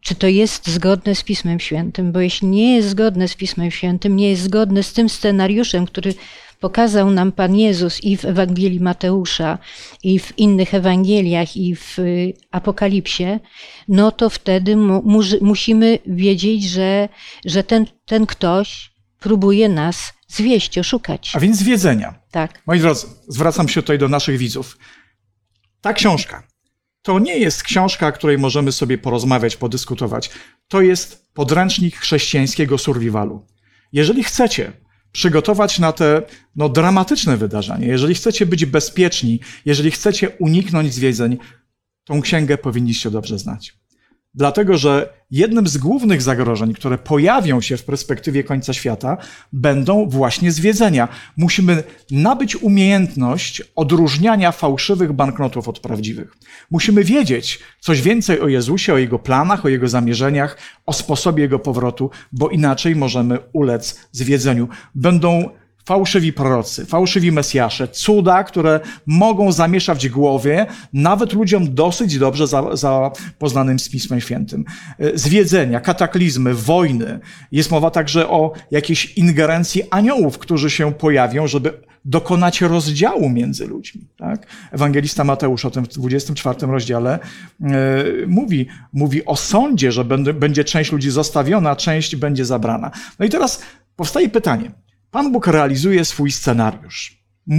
[0.00, 4.16] czy to jest zgodne z Pismem Świętym, bo jeśli nie jest zgodne z Pismem Świętym,
[4.16, 6.14] nie jest zgodne z tym scenariuszem, który
[6.60, 9.58] pokazał nam Pan Jezus i w Ewangelii Mateusza,
[10.02, 13.40] i w innych Ewangeliach, i w y, Apokalipsie,
[13.88, 15.02] no to wtedy mu,
[15.40, 17.08] musimy wiedzieć, że,
[17.44, 21.30] że ten, ten ktoś próbuje nas zwieść, oszukać.
[21.34, 22.14] A więc wiedzenia.
[22.30, 22.62] Tak.
[22.66, 24.78] Moi drodzy, zwracam się tutaj do naszych widzów.
[25.80, 26.47] Ta książka
[27.08, 30.30] to nie jest książka, której możemy sobie porozmawiać, podyskutować.
[30.68, 33.46] To jest podręcznik chrześcijańskiego survivalu.
[33.92, 34.72] Jeżeli chcecie
[35.12, 36.22] przygotować na te
[36.56, 41.38] no, dramatyczne wydarzenia, jeżeli chcecie być bezpieczni, jeżeli chcecie uniknąć zwiedzeń,
[42.04, 43.74] tą księgę powinniście dobrze znać.
[44.34, 49.16] Dlatego, że jednym z głównych zagrożeń, które pojawią się w perspektywie końca świata,
[49.52, 51.08] będą właśnie zwiedzenia.
[51.36, 56.36] Musimy nabyć umiejętność odróżniania fałszywych banknotów od prawdziwych.
[56.70, 61.58] Musimy wiedzieć coś więcej o Jezusie, o Jego planach, o Jego zamierzeniach, o sposobie Jego
[61.58, 64.68] powrotu, bo inaczej możemy ulec zwiedzeniu.
[64.94, 65.50] Będą
[65.92, 73.78] fałszywi prorocy, fałszywi mesjasze, cuda, które mogą zamieszać głowie nawet ludziom dosyć dobrze za- zapoznanym
[73.78, 74.64] z Pismem Świętym.
[74.98, 77.20] E, Zwiedzenia, kataklizmy, wojny.
[77.52, 81.72] Jest mowa także o jakiejś ingerencji aniołów, którzy się pojawią, żeby
[82.04, 84.00] dokonać rozdziału między ludźmi.
[84.16, 84.46] Tak?
[84.72, 87.68] Ewangelista Mateusz o tym w 24 rozdziale e,
[88.26, 92.90] mówi, mówi o sądzie, że będzie, będzie część ludzi zostawiona, część będzie zabrana.
[93.18, 93.62] No i teraz
[93.96, 94.70] powstaje pytanie.
[95.10, 97.18] Pan Bóg realizuje swój scenariusz.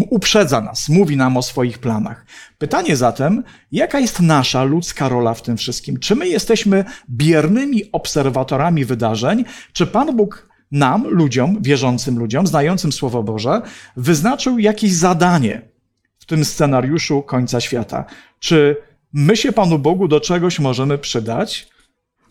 [0.10, 2.26] Uprzedza nas, mówi nam o swoich planach.
[2.58, 6.00] Pytanie zatem, jaka jest nasza ludzka rola w tym wszystkim?
[6.00, 13.24] Czy my jesteśmy biernymi obserwatorami wydarzeń, czy Pan Bóg nam, ludziom, wierzącym ludziom, znającym Słowo
[13.24, 13.62] Boże,
[13.98, 15.62] wyznaczył jakieś zadanie
[16.20, 18.06] w tym scenariuszu końca świata.
[18.40, 18.76] Czy
[19.14, 21.68] my się Panu Bogu do czegoś możemy przydać?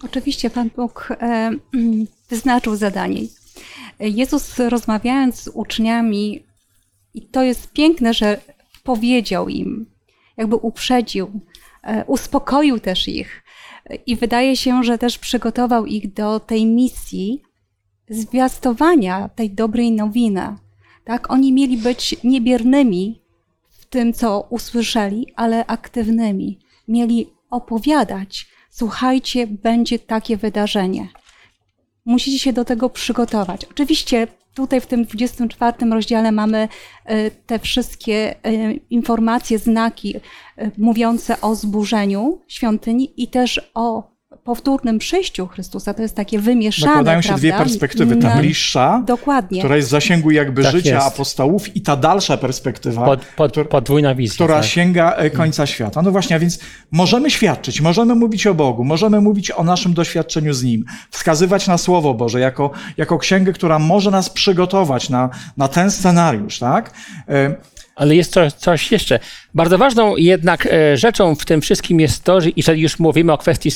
[0.04, 1.50] Oczywiście Pan Bóg e,
[2.30, 3.20] wyznaczył zadanie.
[4.00, 6.42] Jezus rozmawiając z uczniami,
[7.14, 8.40] i to jest piękne, że
[8.82, 9.86] powiedział im,
[10.36, 11.40] jakby uprzedził,
[11.82, 13.44] e, uspokoił też ich.
[14.06, 17.42] I wydaje się, że też przygotował ich do tej misji
[18.08, 20.56] zwiastowania tej dobrej nowiny.
[21.04, 21.30] Tak?
[21.30, 23.22] Oni mieli być niebiernymi
[23.70, 26.58] w tym, co usłyszeli, ale aktywnymi.
[26.88, 31.08] Mieli opowiadać, słuchajcie, będzie takie wydarzenie.
[32.04, 33.64] Musicie się do tego przygotować.
[33.64, 36.68] Oczywiście tutaj w tym 24 rozdziale mamy
[37.04, 44.17] e, te wszystkie e, informacje, znaki e, mówiące o zburzeniu świątyni i też o
[44.52, 45.94] powtórnym przyjściu Chrystusa.
[45.94, 46.86] To jest takie wymieszane.
[46.92, 47.38] Nakładają się prawda?
[47.40, 48.16] dwie perspektywy.
[48.16, 49.58] Ta Na- bliższa, Dokładnie.
[49.60, 51.06] która jest w zasięgu jakby Tak życia jest.
[51.06, 54.34] apostołów i ta dalsza perspektywa, Pod, pod, która- podwójna wizja.
[54.34, 54.64] która tak.
[54.64, 56.02] sięga e, końca świata.
[56.02, 56.58] No właśnie, a więc
[56.90, 61.78] możemy świadczyć, możemy mówić o Bogu, możemy mówić o naszym doświadczeniu z Nim, wskazywać na
[61.78, 66.90] Słowo Boże jako, jako księgę, która może nas przygotować na, na ten scenariusz, tak?
[67.28, 67.54] E,
[67.96, 69.20] Ale jest coś, coś jeszcze.
[69.58, 73.38] Bardzo ważną jednak e, rzeczą w tym wszystkim jest to, że jeżeli już mówimy o
[73.38, 73.70] kwestii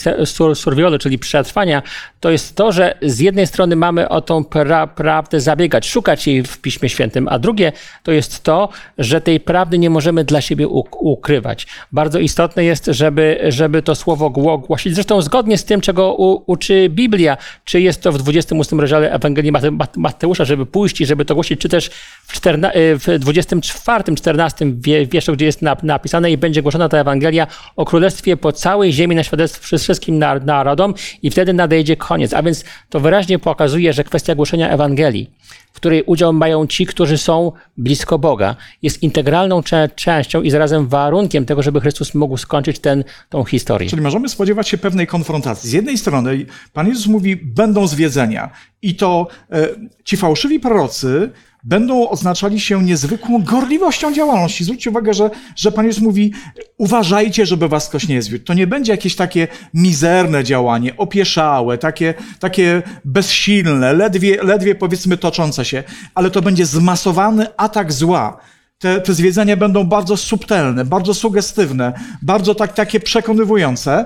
[0.54, 1.82] survivalu, czyli przetrwania,
[2.20, 6.42] to jest to, że z jednej strony mamy o tą pra, prawdę zabiegać, szukać jej
[6.42, 8.68] w Piśmie Świętym, a drugie to jest to,
[8.98, 11.66] że tej prawdy nie możemy dla siebie uk- ukrywać.
[11.92, 14.94] Bardzo istotne jest, żeby, żeby to słowo gło- głosić.
[14.94, 16.14] Zresztą zgodnie z tym, czego
[16.46, 21.06] uczy Biblia, czy jest to w 28 rozdziale Ewangelii Mate, Mate, Mateusza, żeby pójść i
[21.06, 21.90] żeby to głosić, czy też
[22.26, 22.50] w, e,
[22.96, 28.36] w 24, 14 wie- gdzie jest na- napisane i będzie głoszona ta Ewangelia o Królestwie
[28.36, 32.34] po całej ziemi na świadectwo wszystkim nar- narodom i wtedy nadejdzie koniec.
[32.34, 35.30] A więc to wyraźnie pokazuje, że kwestia głoszenia Ewangelii,
[35.72, 40.88] w której udział mają ci, którzy są blisko Boga, jest integralną cze- częścią i zarazem
[40.88, 42.80] warunkiem tego, żeby Chrystus mógł skończyć
[43.28, 43.90] tą historię.
[43.90, 45.70] Czyli możemy spodziewać się pewnej konfrontacji.
[45.70, 48.50] Z jednej strony Pan Jezus mówi, będą zwiedzenia
[48.82, 49.68] i to e,
[50.04, 51.30] ci fałszywi prorocy
[51.62, 54.64] będą oznaczali się niezwykłą gorliwością działalności.
[54.64, 56.32] Zwróćcie uwagę, że, że Pan Jezus mówi,
[56.78, 58.44] uważajcie, żeby was ktoś nie zwiódł.
[58.44, 65.64] To nie będzie jakieś takie mizerne działanie, opieszałe, takie, takie bezsilne, ledwie, ledwie powiedzmy toczące
[65.64, 68.36] się, ale to będzie zmasowany atak zła.
[68.78, 74.04] Te, te zwiedzenia będą bardzo subtelne, bardzo sugestywne, bardzo tak, takie przekonywujące,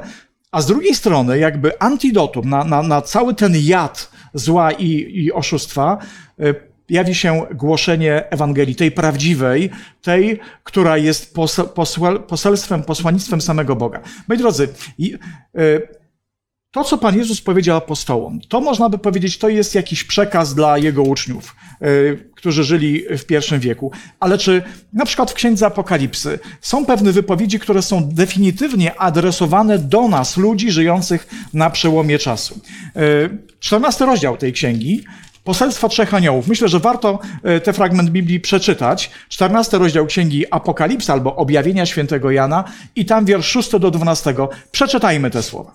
[0.53, 4.89] a z drugiej strony jakby antidotum na, na, na cały ten jad zła i,
[5.25, 5.99] i oszustwa
[6.41, 9.71] y, jawi się głoszenie Ewangelii, tej prawdziwej,
[10.03, 11.35] tej, która jest
[12.27, 14.01] poselstwem, posłannictwem samego Boga.
[14.29, 14.69] Moi drodzy,
[15.59, 15.89] y,
[16.77, 20.79] to, co Pan Jezus powiedział apostołom, to można by powiedzieć, to jest jakiś przekaz dla
[20.79, 23.93] Jego uczniów, y, którzy żyli w pierwszym wieku.
[24.21, 30.09] Ale czy na przykład w Księdze Apokalipsy są pewne wypowiedzi, które są definitywnie adresowane do
[30.09, 32.61] nas, ludzi żyjących na przełomie czasu?
[32.97, 35.05] Y, 14 rozdział tej księgi.
[35.47, 36.49] Poselstwo trzech aniołów.
[36.49, 37.19] Myślę, że warto
[37.57, 39.11] y, ten fragment Biblii przeczytać.
[39.29, 42.65] 14 rozdział księgi Apokalipsa albo Objawienia świętego Jana
[42.97, 44.35] i tam wiersz 6 do 12.
[44.71, 45.73] Przeczytajmy te słowa.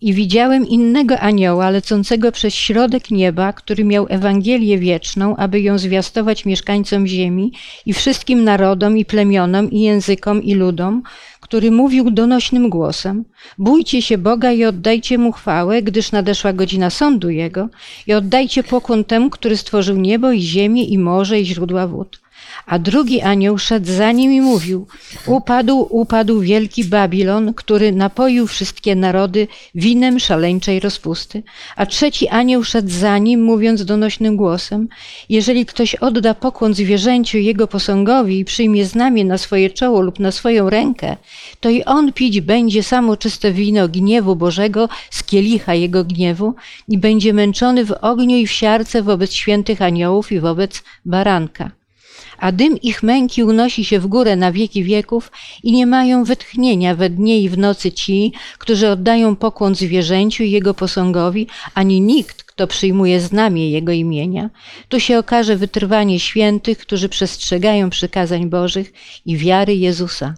[0.00, 6.44] I widziałem innego anioła lecącego przez środek nieba, który miał Ewangelię wieczną, aby ją zwiastować
[6.44, 7.52] mieszkańcom ziemi
[7.86, 11.02] i wszystkim narodom i plemionom i językom i ludom,
[11.50, 13.24] który mówił donośnym głosem:
[13.58, 17.68] Bójcie się Boga i oddajcie mu chwałę, gdyż nadeszła godzina sądu jego,
[18.06, 22.20] i oddajcie pokłon temu, który stworzył niebo i ziemię i morze i źródła wód.
[22.66, 24.86] A drugi anioł szedł za nim i mówił:
[25.26, 31.42] Upadł, upadł wielki Babilon, który napoił wszystkie narody winem szaleńczej rozpusty.
[31.76, 34.88] A trzeci anioł szedł za nim, mówiąc donośnym głosem:
[35.28, 40.32] Jeżeli ktoś odda pokłon zwierzęciu jego posągowi i przyjmie znamię na swoje czoło lub na
[40.32, 41.16] swoją rękę,
[41.60, 46.54] to i on pić będzie samo czyste wino gniewu Bożego z kielicha jego gniewu
[46.88, 51.79] i będzie męczony w ogniu i w siarce wobec świętych aniołów i wobec baranka
[52.40, 56.94] a dym ich męki unosi się w górę na wieki wieków i nie mają wytchnienia
[56.94, 62.42] we dnie i w nocy ci, którzy oddają pokłon zwierzęciu i jego posągowi, ani nikt,
[62.42, 64.50] kto przyjmuje znamię jego imienia.
[64.88, 68.92] Tu się okaże wytrwanie świętych, którzy przestrzegają przykazań Bożych
[69.26, 70.34] i wiary Jezusa.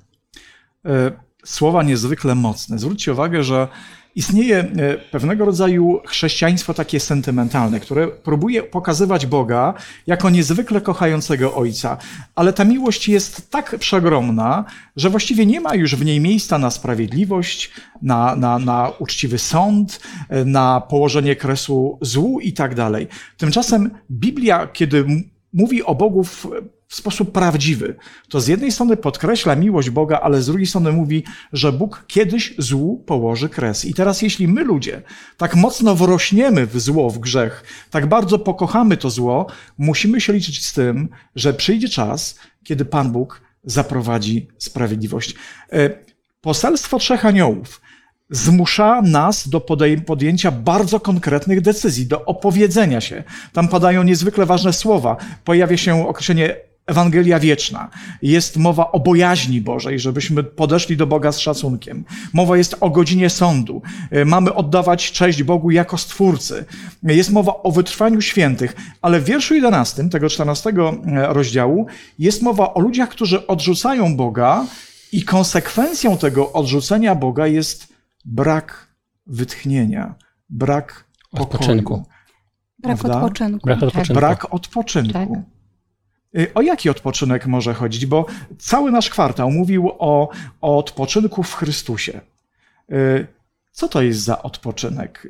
[0.85, 1.13] E,
[1.45, 2.79] słowa niezwykle mocne.
[2.79, 3.69] Zwróćcie uwagę, że
[4.15, 9.75] Istnieje e, pewnego rodzaju chrześcijaństwo takie sentymentalne, które próbuje pokazywać Boga
[10.07, 11.97] jako niezwykle kochającego Ojca,
[12.35, 14.65] ale ta miłość jest tak przeogromna,
[14.97, 17.71] że właściwie nie ma już w niej miejsca na sprawiedliwość,
[18.03, 23.07] na, na, na uczciwy sąd, e, na położenie kresu złu i tak dalej.
[23.37, 25.07] Tymczasem Biblia, kiedy
[25.53, 26.47] mówi o Bogu w
[26.93, 27.97] w sposób prawdziwy.
[28.29, 32.55] To z jednej strony podkreśla miłość Boga, ale z drugiej strony mówi, że Bóg kiedyś
[32.59, 33.85] złu położy kres.
[33.85, 35.03] I teraz, jeśli my ludzie
[35.37, 39.47] tak mocno wrośniemy w zło, w grzech, tak bardzo pokochamy to zło,
[39.79, 45.35] musimy się liczyć z tym, że przyjdzie czas, kiedy Pan Bóg zaprowadzi sprawiedliwość.
[45.73, 45.91] E,
[46.41, 47.81] poselstwo trzech aniołów
[48.31, 49.61] zmusza nas do
[50.07, 53.25] podjęcia bardzo konkretnych decyzji, do opowiedzenia się.
[53.53, 55.17] Tam padają niezwykle ważne słowa.
[55.45, 57.91] Pojawia się określenie Ewangelia wieczna.
[58.23, 62.05] Jest mowa o bojaźni Bożej, żebyśmy podeszli do Boga z szacunkiem.
[62.33, 63.83] Mowa jest o godzinie sądu.
[64.11, 66.65] E, mamy oddawać cześć Bogu jako Stwórcy.
[67.03, 71.87] Jest mowa o wytrwaniu świętych, ale w wierszu 11 tego 14 e, rozdziału
[72.19, 74.67] jest mowa o ludziach, którzy odrzucają Boga
[75.13, 77.89] i konsekwencją tego odrzucenia Boga jest
[78.25, 78.89] brak
[79.27, 80.15] wytchnienia,
[80.51, 82.05] brak odpoczynku.
[82.79, 83.67] Brak odpoczynku.
[83.67, 84.15] Brak odpoczynku.
[84.15, 85.13] Brak odpoczynku.
[85.13, 85.29] Tak.
[86.39, 88.07] Y, o jaki odpoczynek może chodzić?
[88.07, 88.27] Bo
[88.59, 90.29] cały nasz kwartał mówił o,
[90.61, 92.21] o odpoczynku w Chrystusie.
[92.93, 93.27] Y,
[93.73, 95.29] co to jest za odpoczynek?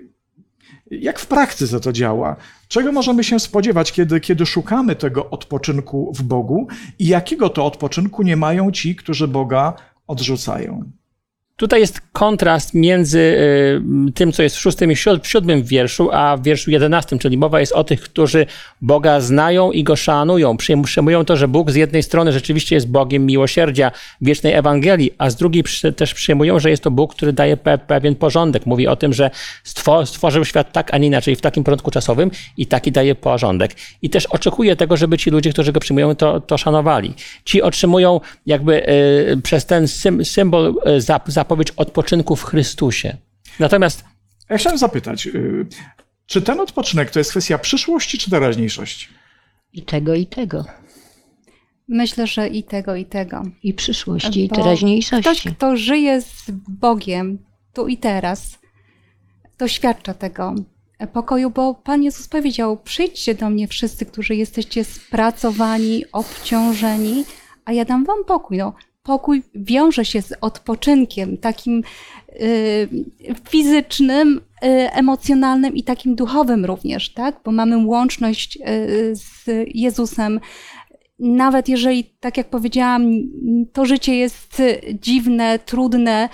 [0.90, 2.36] Jak w praktyce to działa?
[2.68, 8.22] Czego możemy się spodziewać, kiedy, kiedy szukamy tego odpoczynku w Bogu i jakiego to odpoczynku
[8.22, 9.74] nie mają ci, którzy Boga
[10.06, 10.92] odrzucają?
[11.56, 13.18] Tutaj jest kontrast między
[14.08, 17.60] y, tym, co jest w szóstym i siódmym wierszu, a w wierszu jedenastym, czyli mowa
[17.60, 18.46] jest o tych, którzy
[18.80, 20.56] Boga znają i Go szanują.
[20.56, 25.36] Przyjmują to, że Bóg z jednej strony rzeczywiście jest Bogiem miłosierdzia, wiecznej Ewangelii, a z
[25.36, 25.64] drugiej
[25.96, 28.66] też przyjmują, że jest to Bóg, który daje pewien porządek.
[28.66, 29.30] Mówi o tym, że
[30.04, 33.76] stworzył świat tak, a nie inaczej, w takim porządku czasowym i taki daje porządek.
[34.02, 37.14] I też oczekuje tego, żeby ci ludzie, którzy Go przyjmują, to, to szanowali.
[37.44, 39.88] Ci otrzymują jakby y, przez ten
[40.24, 43.16] symbol y, zap, zapowiedź odpoczynku w Chrystusie.
[43.60, 44.04] Natomiast.
[44.48, 45.66] Ja chciałem zapytać, y,
[46.26, 49.08] czy ten odpoczynek to jest kwestia przyszłości czy teraźniejszości?
[49.72, 50.64] I tego, i tego.
[51.88, 53.42] Myślę, że i tego, i tego.
[53.62, 55.22] I przyszłości, i teraźniejszości.
[55.22, 57.38] Ktoś, kto żyje z Bogiem
[57.72, 58.58] tu i teraz,
[59.58, 60.54] doświadcza tego
[61.12, 67.24] pokoju, bo Pan Jezus powiedział: Przyjdźcie do mnie wszyscy, którzy jesteście spracowani, obciążeni,
[67.64, 68.58] a ja dam wam pokój.
[68.58, 71.82] No, pokój wiąże się z odpoczynkiem takim
[72.40, 72.88] y,
[73.48, 77.40] fizycznym, y, emocjonalnym i takim duchowym również, tak?
[77.44, 78.60] Bo mamy łączność y,
[79.16, 80.40] z Jezusem.
[81.18, 83.10] Nawet jeżeli, tak jak powiedziałam,
[83.72, 84.62] to życie jest
[85.00, 86.28] dziwne, trudne,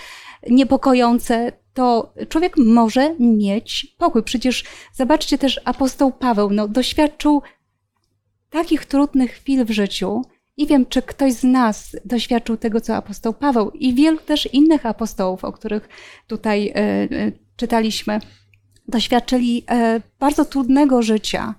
[0.51, 4.23] niepokojące, to człowiek może mieć pokój.
[4.23, 7.43] Przecież zobaczcie też apostoł Paweł, no, doświadczył
[8.51, 10.23] takich trudnych chwil w życiu,
[10.59, 14.87] i wiem, czy ktoś z nas doświadczył tego, co apostoł Paweł i wielu też innych
[14.87, 15.89] apostołów, o których
[16.27, 17.09] tutaj e, e,
[17.57, 18.19] czytaliśmy,
[18.89, 21.55] doświadczyli e, bardzo trudnego życia.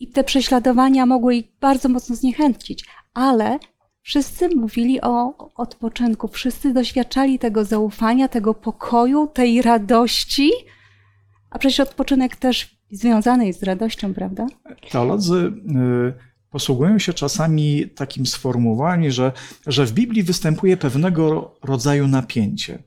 [0.00, 2.84] I te prześladowania mogły ich bardzo mocno zniechęcić,
[3.14, 3.58] ale
[4.02, 10.50] wszyscy mówili o odpoczynku, wszyscy doświadczali tego zaufania, tego pokoju, tej radości,
[11.50, 14.46] a przecież odpoczynek też związany jest z radością, prawda?
[14.90, 19.32] Teolodzy y posługują się czasami takim sformułowaniem, że,
[19.66, 22.78] że w Biblii występuje pewnego rodzaju napięcie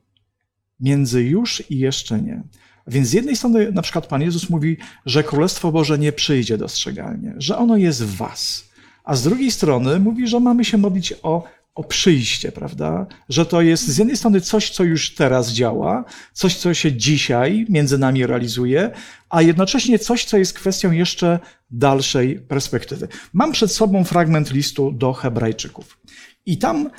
[0.80, 2.44] między już i jeszcze nie.
[2.88, 7.34] Więc z jednej strony na przykład Pan Jezus mówi, że Królestwo Boże nie przyjdzie dostrzegalnie,
[7.38, 8.70] że ono jest w was.
[9.04, 11.44] A z drugiej strony mówi, że mamy się modlić o
[11.78, 13.06] o przyjście, prawda?
[13.30, 17.66] Że to jest z jednej strony coś, co już teraz działa, coś, co się dzisiaj
[17.70, 18.92] między nami realizuje,
[19.30, 21.40] a jednocześnie coś, co jest kwestią jeszcze
[21.72, 23.08] dalszej perspektywy.
[23.34, 25.98] Mam przed sobą fragment listu do Hebrajczyków.
[26.46, 26.90] I tam e,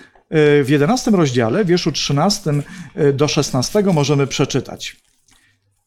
[0.65, 2.51] w 11 rozdziale, wierszu 13
[2.95, 4.97] e, do 16 możemy przeczytać.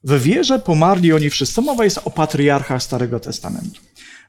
[0.04, 1.62] W wierze pomarli oni wszyscy.
[1.62, 3.82] Mowa jest o patriarchach Starego Testamentu.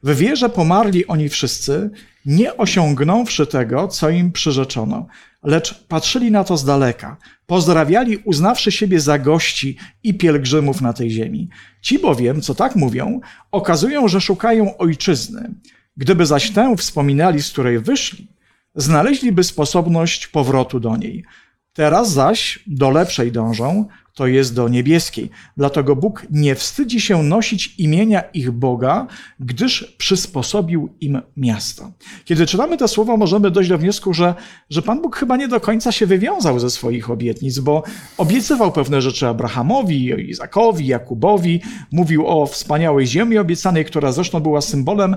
[0.03, 1.91] W wierze pomarli oni wszyscy,
[2.27, 5.07] nie osiągnąwszy tego, co im przyrzeczono,
[5.43, 11.11] lecz patrzyli na to z daleka, pozdrawiali, uznawszy siebie za gości i pielgrzymów na tej
[11.11, 11.49] ziemi.
[11.81, 15.55] Ci bowiem, co tak mówią, okazują, że szukają ojczyzny.
[15.97, 18.29] Gdyby zaś tę wspominali, z której wyszli,
[18.74, 21.24] znaleźliby sposobność powrotu do niej.
[21.72, 25.31] Teraz zaś do lepszej dążą, to jest do niebieskiej.
[25.57, 29.07] Dlatego Bóg nie wstydzi się nosić imienia ich Boga,
[29.41, 31.93] gdyż przysposobił im miasto.
[32.25, 34.35] Kiedy czytamy te słowa, możemy dojść do wniosku, że,
[34.71, 37.83] że Pan Bóg chyba nie do końca się wywiązał ze swoich obietnic, bo
[38.19, 41.61] obiecywał pewne rzeczy Abrahamowi, Izakowi, Jakubowi,
[41.93, 45.17] mówił o wspaniałej ziemi obiecanej, która zresztą była symbolem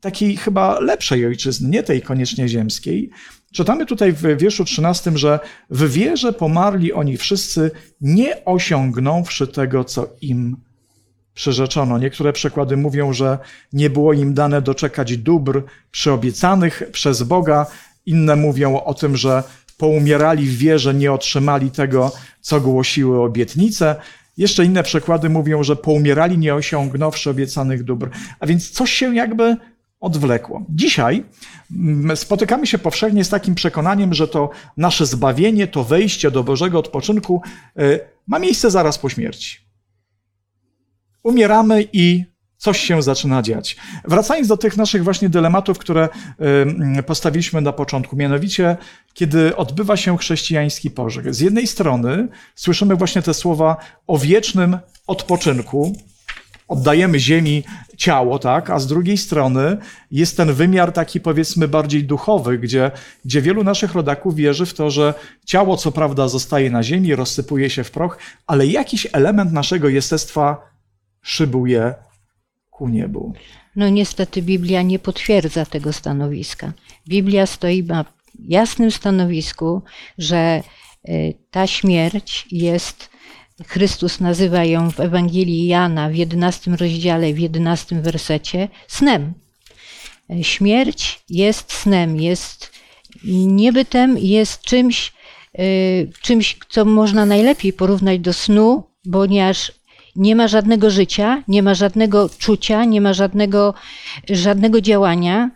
[0.00, 3.10] takiej chyba lepszej ojczyzny, nie tej koniecznie ziemskiej.
[3.52, 5.40] Czytamy tutaj w wierszu 13, że
[5.70, 7.70] w wierze pomarli oni wszyscy,
[8.00, 10.56] nie osiągnąwszy tego, co im
[11.34, 11.98] przyrzeczono.
[11.98, 13.38] Niektóre przykłady mówią, że
[13.72, 17.66] nie było im dane doczekać dóbr przyobiecanych przez Boga.
[18.06, 19.42] Inne mówią o tym, że
[19.76, 23.96] poumierali w wierze, nie otrzymali tego, co głosiły obietnice.
[24.36, 28.10] Jeszcze inne przykłady mówią, że poumierali, nie osiągnąwszy obiecanych dóbr.
[28.40, 29.56] A więc coś się jakby
[30.00, 30.64] odwlekło.
[30.68, 31.24] Dzisiaj
[31.76, 36.78] mm, spotykamy się powszechnie z takim przekonaniem, że to nasze zbawienie, to wejście do Bożego
[36.78, 37.42] odpoczynku
[37.78, 39.58] y, ma miejsce zaraz po śmierci.
[41.22, 42.24] Umieramy i
[42.56, 43.76] coś się zaczyna dziać.
[44.04, 46.08] Wracając do tych naszych właśnie dylematów, które
[46.98, 48.76] y, postawiliśmy na początku, mianowicie,
[49.14, 51.34] kiedy odbywa się chrześcijański pożeg.
[51.34, 53.76] Z jednej strony słyszymy właśnie te słowa
[54.06, 55.96] o wiecznym odpoczynku,
[56.68, 57.62] oddajemy ziemi
[57.96, 58.70] ciało, tak?
[58.70, 59.76] A z drugiej strony
[60.10, 62.90] jest ten wymiar taki powiedzmy bardziej duchowy, gdzie,
[63.24, 65.14] gdzie wielu naszych rodaków wierzy w to, że
[65.46, 70.70] ciało co prawda zostaje na ziemi, rozsypuje się w proch, ale jakiś element naszego jestestwa
[71.22, 71.94] szybuje
[72.70, 73.32] ku niebu.
[73.76, 76.72] No niestety Biblia nie potwierdza tego stanowiska.
[77.08, 78.04] Biblia stoi na
[78.48, 79.82] jasnym stanowisku,
[80.18, 80.62] że
[81.08, 83.10] y, ta śmierć jest
[83.66, 89.32] Chrystus nazywa ją w Ewangelii Jana w 11 rozdziale, w 11 wersecie snem.
[90.42, 92.72] Śmierć jest snem, jest
[93.24, 95.12] niebytem, jest czymś,
[95.58, 99.72] y, czymś, co można najlepiej porównać do snu, ponieważ
[100.16, 103.74] nie ma żadnego życia, nie ma żadnego czucia, nie ma żadnego,
[104.30, 105.50] żadnego działania,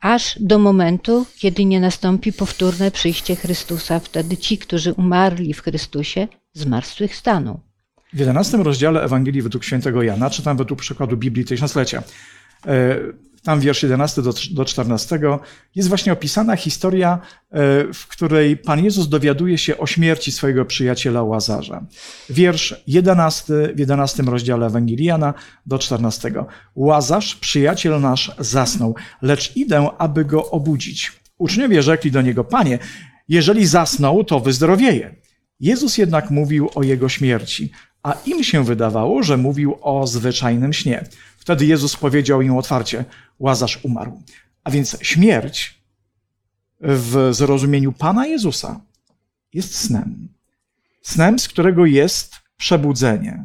[0.00, 4.00] aż do momentu, kiedy nie nastąpi powtórne przyjście Chrystusa.
[4.00, 7.60] Wtedy ci, którzy umarli w Chrystusie, zmartwychwstaną.
[8.12, 12.02] W 11 rozdziale Ewangelii według świętego Jana, czytam według przykładu Biblii Tysiąclecia,
[13.42, 15.20] tam wiersz 11 do, do 14,
[15.74, 17.18] jest właśnie opisana historia,
[17.50, 17.58] e,
[17.92, 21.86] w której Pan Jezus dowiaduje się o śmierci swojego przyjaciela Łazarza.
[22.30, 25.34] Wiersz 11 w 11 rozdziale Ewangelii Jana
[25.66, 26.32] do 14.
[26.74, 31.12] Łazarz, przyjaciel nasz, zasnął, lecz idę, aby go obudzić.
[31.38, 32.78] Uczniowie rzekli do niego, Panie,
[33.28, 35.14] jeżeli zasnął, to wyzdrowieje.
[35.60, 37.72] Jezus jednak mówił o jego śmierci,
[38.02, 41.04] a im się wydawało, że mówił o zwyczajnym śnie.
[41.38, 43.04] Wtedy Jezus powiedział im otwarcie:
[43.38, 44.22] Łazarz umarł.
[44.64, 45.82] A więc śmierć
[46.80, 48.80] w zrozumieniu Pana Jezusa
[49.52, 50.28] jest snem.
[51.02, 53.44] Snem, z którego jest przebudzenie.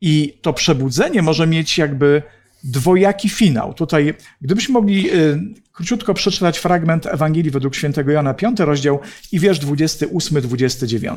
[0.00, 2.22] I to przebudzenie może mieć jakby
[2.64, 3.74] dwojaki finał.
[3.74, 5.38] Tutaj, gdybyśmy mogli y,
[5.72, 9.00] króciutko przeczytać fragment Ewangelii według świętego Jana, 5 rozdział
[9.32, 11.16] i wiersz 28-29.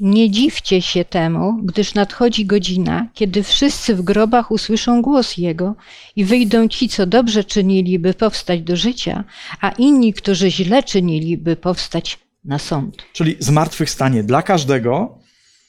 [0.00, 5.74] Nie dziwcie się temu, gdyż nadchodzi godzina, kiedy wszyscy w grobach usłyszą głos Jego
[6.16, 9.24] i wyjdą ci, co dobrze czynili, by powstać do życia,
[9.60, 12.96] a inni, którzy źle czynili, by powstać na sąd.
[13.12, 15.18] Czyli zmartwychwstanie dla każdego,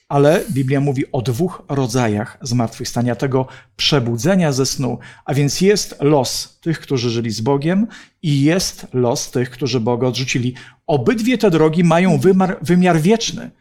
[0.09, 4.99] ale Biblia mówi o dwóch rodzajach zmartwychwstania, tego przebudzenia ze snu.
[5.25, 7.87] A więc jest los tych, którzy żyli z Bogiem
[8.21, 10.53] i jest los tych, którzy Boga odrzucili.
[10.87, 13.51] Obydwie te drogi mają wymiar, wymiar wieczny.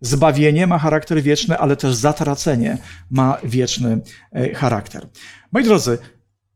[0.00, 2.78] Zbawienie ma charakter wieczny, ale też zatracenie
[3.10, 4.00] ma wieczny
[4.32, 5.08] e, charakter.
[5.52, 5.98] Moi drodzy,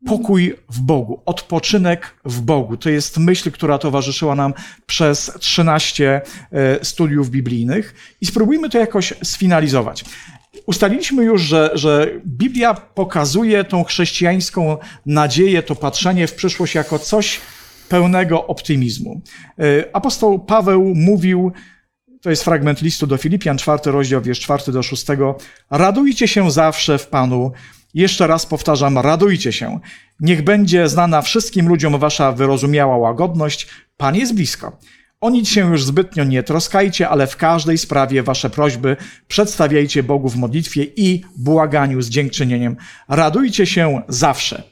[0.07, 2.77] pokój w Bogu, odpoczynek w Bogu.
[2.77, 4.55] To jest myśl, która towarzyszyła nam
[4.87, 6.21] przez 13
[6.53, 10.05] e, studiów biblijnych i spróbujmy to jakoś sfinalizować.
[10.67, 14.77] Ustaliliśmy już, że, że Biblia pokazuje tą chrześcijańską
[15.07, 17.41] nadzieję, to patrzenie w przyszłość jako coś
[17.89, 19.21] pełnego optymizmu.
[19.59, 19.63] E,
[19.97, 21.53] apostoł Paweł mówił,
[22.25, 25.39] to jest fragment listu do Filipian, czwarty rozdział, wiersz czwarty do szóstego.
[25.71, 27.53] Radujcie się zawsze w Panu.
[27.95, 29.81] Jeszcze raz powtarzam, radujcie się.
[30.21, 33.69] Niech będzie znana wszystkim ludziom wasza wyrozumiała łagodność.
[33.97, 34.79] Pan jest blisko.
[35.21, 38.97] O nic się już zbytnio nie troskajcie, ale w każdej sprawie wasze prośby
[39.29, 42.77] przedstawiajcie Bogu w modlitwie i błaganiu z dziękczynieniem.
[43.09, 44.63] Radujcie się zawsze.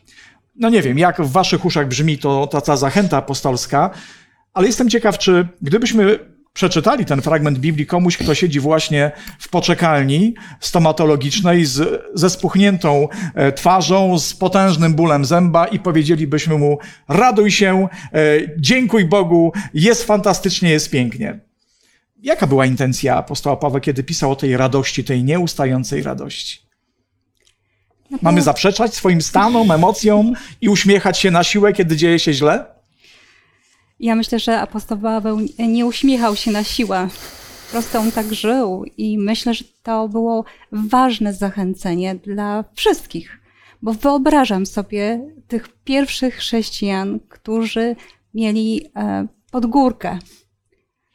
[0.56, 3.90] No nie wiem, jak w waszych uszach brzmi to ta zachęta apostolska,
[4.54, 10.34] ale jestem ciekaw, czy gdybyśmy przeczytali ten fragment Biblii komuś, kto siedzi właśnie w poczekalni
[10.60, 16.78] stomatologicznej z, ze spuchniętą e, twarzą, z potężnym bólem zęba i powiedzielibyśmy mu
[17.08, 18.18] raduj się, e,
[18.58, 21.40] dziękuj Bogu, jest fantastycznie, jest pięknie.
[22.22, 26.58] Jaka była intencja apostoła Pawła, kiedy pisał o tej radości, tej nieustającej radości?
[28.10, 32.71] No Mamy zaprzeczać swoim stanom, emocjom i uśmiechać się na siłę, kiedy dzieje się źle?
[34.02, 37.08] Ja myślę, że apostoł Paweł nie uśmiechał się na siłę.
[37.66, 43.40] Po prostu on tak żył i myślę, że to było ważne zachęcenie dla wszystkich.
[43.82, 47.96] Bo wyobrażam sobie tych pierwszych chrześcijan, którzy
[48.34, 50.18] mieli e, podgórkę.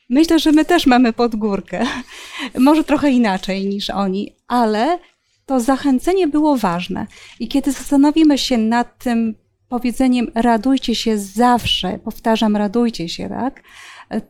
[0.10, 1.86] Myślę, że my też mamy podgórkę.
[2.60, 5.00] Może trochę inaczej niż oni, ale
[5.46, 7.08] to zachęcenie było ważne.
[7.40, 9.36] I kiedy zastanowimy się nad tym
[9.70, 13.64] powiedzeniem radujcie się zawsze, powtarzam, radujcie się, tak?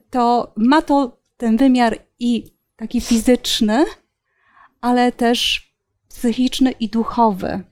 [0.09, 2.43] To ma to ten wymiar i
[2.75, 3.85] taki fizyczny,
[4.81, 5.71] ale też
[6.09, 7.63] psychiczny i duchowy.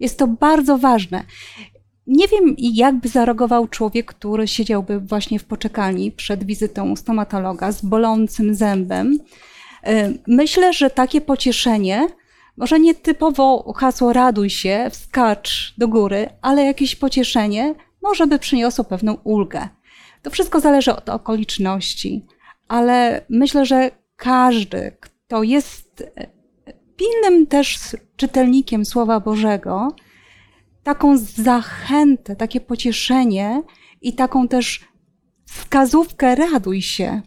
[0.00, 1.24] Jest to bardzo ważne.
[2.06, 7.72] Nie wiem, jak by zareagował człowiek, który siedziałby właśnie w poczekalni przed wizytą u stomatologa
[7.72, 9.18] z bolącym zębem.
[9.88, 12.08] Y, Myślę, że takie pocieszenie,
[12.56, 18.84] może nie typowo hasło raduj się, wskacz do góry, ale jakieś pocieszenie może by przyniosło
[18.84, 19.68] pewną ulgę.
[20.22, 22.26] To wszystko zależy od okoliczności,
[22.68, 26.26] ale myślę, że każdy, kto jest e,
[26.96, 27.78] pilnym też
[28.16, 29.96] czytelnikiem Słowa Bożego,
[30.82, 33.62] taką zachętę, takie pocieszenie
[34.00, 34.80] i taką też
[35.46, 37.22] wskazówkę raduj się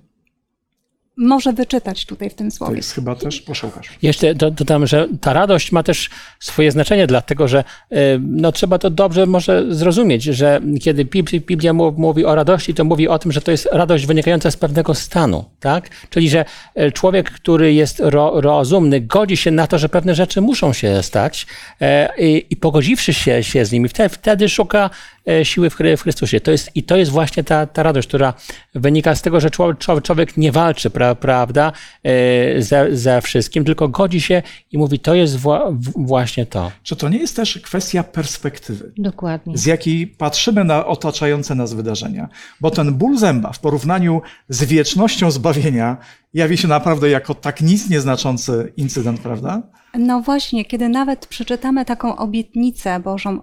[1.17, 2.75] może wyczytać tutaj w tym To słowie.
[2.75, 3.89] jest chyba też, proszę Łukasz.
[4.01, 6.09] Jeszcze do- dodam, że ta radość ma też
[6.39, 11.73] swoje znaczenie, dlatego że y, no, trzeba to dobrze może zrozumieć, że kiedy Bib- Biblia
[11.73, 15.45] mówi o radości, to mówi o tym, że to jest radość wynikająca z pewnego stanu,
[15.59, 15.89] tak?
[16.09, 16.45] Czyli, że
[16.79, 21.03] y, człowiek, który jest ro, rozumny, godzi się na to, że pewne rzeczy muszą się
[21.03, 21.47] stać
[21.81, 24.89] e, i, i pogodziwszy się, się z nimi, wtedy, wtedy szuka
[25.27, 26.41] e, siły w, Chry- w Chrystusie.
[26.41, 28.33] To jest, I to jest właśnie ta, ta radość, która
[28.75, 31.71] wynika z tego, że człowiek, człowiek nie walczy, pra, prawda,
[32.03, 34.41] e, ze, ze wszystkim, tylko godzi się
[34.71, 36.71] i mówi, to jest wła, właśnie to.
[36.83, 38.93] Czy to nie jest też kwestia perspektywy?
[38.97, 39.57] Dokładnie.
[39.57, 42.29] z jakiej patrzymy na otaczające nas wydarzenia.
[42.61, 45.97] Bo ten ból zęba w porównaniu z wiecznością zbawienia
[46.33, 49.61] jawi się naprawdę jako tak nic nieznaczący incydent, prawda?
[49.97, 53.41] No właśnie, kiedy nawet przeczytamy taką obietnicę Bożą,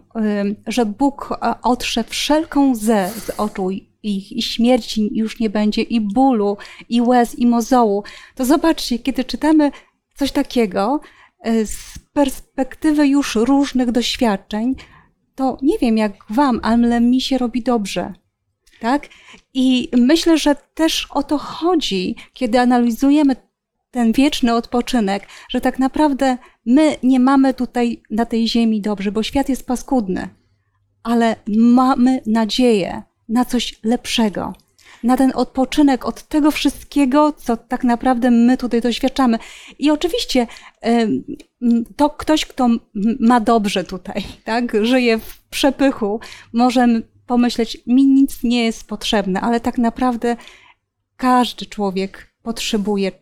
[0.67, 3.71] że Bóg e, otrze wszelką łzę z oczu
[4.03, 6.57] ich i śmierci już nie będzie, i bólu,
[6.88, 9.70] i łez, i mozołu, to zobaczcie, kiedy czytamy
[10.14, 11.01] coś takiego
[11.46, 14.74] y, z perspektywy już różnych doświadczeń,
[15.34, 18.14] to nie wiem jak wam, ale mi się robi dobrze.
[18.80, 19.09] Tak?
[19.55, 23.36] I myślę, że też o to chodzi, kiedy analizujemy
[23.90, 29.22] ten wieczny odpoczynek, że tak naprawdę my nie mamy tutaj na tej ziemi dobrze, bo
[29.22, 30.28] świat jest paskudny,
[31.03, 34.53] ale mamy nadzieję na coś lepszego.
[35.03, 39.39] Na ten odpoczynek od tego wszystkiego, co tak naprawdę my tutaj doświadczamy.
[39.78, 40.47] I oczywiście
[41.97, 42.68] to ktoś, kto
[43.20, 46.20] ma dobrze tutaj, tak, żyje w przepychu,
[46.53, 46.87] może
[47.26, 50.37] pomyśleć, mi nic nie jest potrzebne, ale tak naprawdę
[51.16, 53.12] każdy człowiek potrzebuje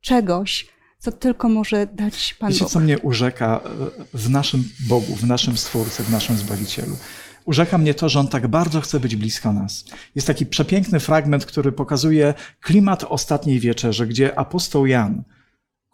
[0.00, 0.66] czegoś,
[0.98, 2.72] co tylko może dać Pan Wiecie, Bóg.
[2.72, 6.96] co mnie urzeka e, w naszym Bogu, w naszym Stwórcy, w naszym Zbawicielu?
[7.44, 9.84] Urzeka mnie to, że On tak bardzo chce być blisko nas.
[10.14, 15.24] Jest taki przepiękny fragment, który pokazuje klimat ostatniej wieczerzy, gdzie apostoł Jan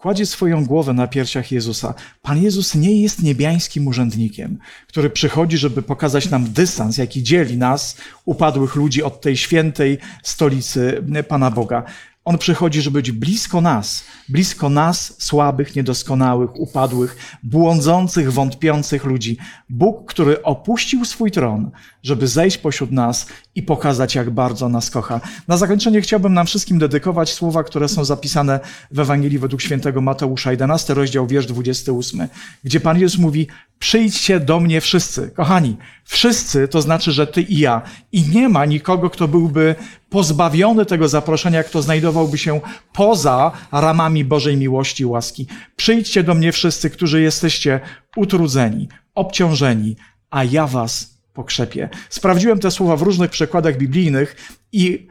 [0.01, 1.95] kładzie swoją głowę na piersiach Jezusa.
[2.23, 7.97] Pan Jezus nie jest niebiańskim urzędnikiem, który przychodzi, żeby pokazać nam dystans, jaki dzieli nas,
[8.25, 11.85] upadłych ludzi, od tej świętej stolicy Pana Boga.
[12.25, 19.37] On przychodzi, żeby być blisko nas, blisko nas, słabych, niedoskonałych, upadłych, błądzących, wątpiących ludzi.
[19.69, 21.71] Bóg, który opuścił swój tron,
[22.03, 25.21] żeby zejść pośród nas i pokazać, jak bardzo nas kocha.
[25.49, 28.61] Na zakończenie chciałbym nam wszystkim dedykować słowa, które są zapisane
[28.91, 32.29] w Ewangelii według świętego Mateusza, 11 rozdział, wiersz 28,
[32.65, 33.47] gdzie Pan Jezus mówi,
[33.79, 35.31] przyjdźcie do mnie wszyscy.
[35.37, 37.83] Kochani, wszyscy to znaczy, że ty i ja.
[38.13, 39.75] I nie ma nikogo, kto byłby
[40.11, 42.61] pozbawiony tego zaproszenia, kto znajdowałby się
[42.93, 45.47] poza ramami Bożej miłości i łaski.
[45.77, 47.81] Przyjdźcie do mnie wszyscy, którzy jesteście
[48.17, 49.97] utrudzeni, obciążeni,
[50.31, 51.89] a ja was pokrzepię.
[52.11, 54.37] Sprawdziłem te słowa w różnych przekładach biblijnych
[54.73, 55.09] i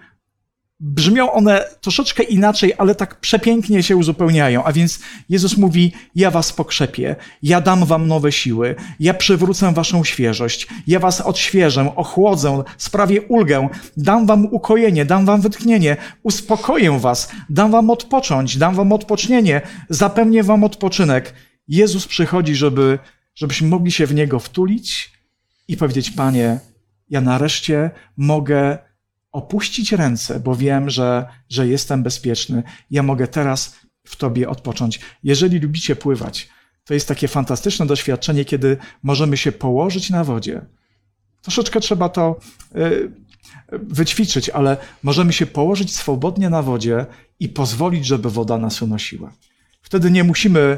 [0.80, 4.64] brzmią one troszeczkę inaczej, ale tak przepięknie się uzupełniają.
[4.64, 5.00] A więc
[5.30, 11.00] Jezus mówi: Ja was pokrzepię, ja dam wam nowe siły, ja przywrócę waszą świeżość, ja
[11.00, 17.90] was odświeżę, ochłodzę, sprawię ulgę, dam wam ukojenie, dam wam wytchnienie, uspokoję was, dam wam
[17.90, 21.34] odpocząć, dam wam odpocznienie, zapewnię wam odpoczynek.
[21.68, 23.00] Jezus przychodzi, żeby,
[23.36, 25.12] żebyśmy mogli się w Niego wtulić
[25.68, 26.60] i powiedzieć: Panie,
[27.10, 28.89] ja nareszcie mogę
[29.32, 32.64] opuścić ręce, bo wiem, że, że jestem bezpieczny.
[32.92, 35.00] Ja mogę teraz w Tobie odpocząć.
[35.24, 36.50] Jeżeli lubicie pływać,
[36.86, 40.66] to jest takie fantastyczne doświadczenie, kiedy możemy się położyć na wodzie.
[41.42, 42.40] Troszeczkę trzeba to
[42.76, 43.12] y,
[43.72, 47.06] wyćwiczyć, ale możemy się położyć swobodnie na wodzie
[47.40, 49.34] i pozwolić, żeby woda nas unosiła.
[49.82, 50.78] Wtedy nie musimy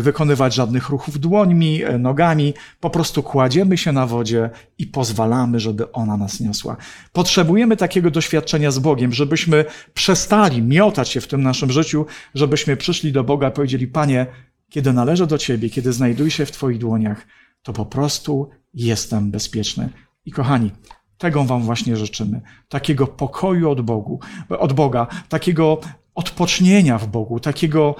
[0.00, 5.92] wykonywać żadnych ruchów dłońmi, e, nogami, po prostu kładziemy się na wodzie i pozwalamy, żeby
[5.92, 6.76] ona nas niosła.
[7.12, 9.64] Potrzebujemy takiego doświadczenia z Bogiem, żebyśmy
[9.94, 14.26] przestali miotać się w tym naszym życiu, żebyśmy przyszli do Boga i powiedzieli: Panie,
[14.68, 17.26] kiedy należę do Ciebie, kiedy znajduję się w Twoich dłoniach,
[17.62, 19.88] to po prostu jestem bezpieczny.
[20.24, 20.70] I kochani,
[21.18, 22.40] tego Wam właśnie życzymy.
[22.68, 25.80] Takiego pokoju od Bogu, od Boga, takiego
[26.14, 27.94] odpocznienia w Bogu, takiego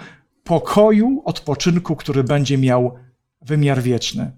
[0.44, 2.94] pokoju, odpoczynku, który będzie miał
[3.42, 4.30] wymiar wieczny.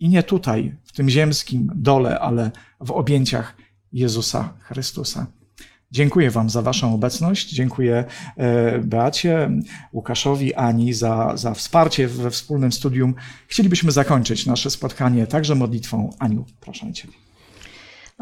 [0.00, 2.50] I nie tutaj, w tym ziemskim dole, ale
[2.80, 3.56] w objęciach
[3.92, 5.26] Jezusa Chrystusa.
[5.90, 7.50] Dziękuję Wam za Waszą obecność.
[7.50, 8.04] Dziękuję
[8.36, 9.50] e, Beacie,
[9.92, 13.14] Łukaszowi, Ani za, za wsparcie we wspólnym studium.
[13.48, 16.10] Chcielibyśmy zakończyć nasze spotkanie także modlitwą.
[16.18, 17.08] Aniu, proszę Cię.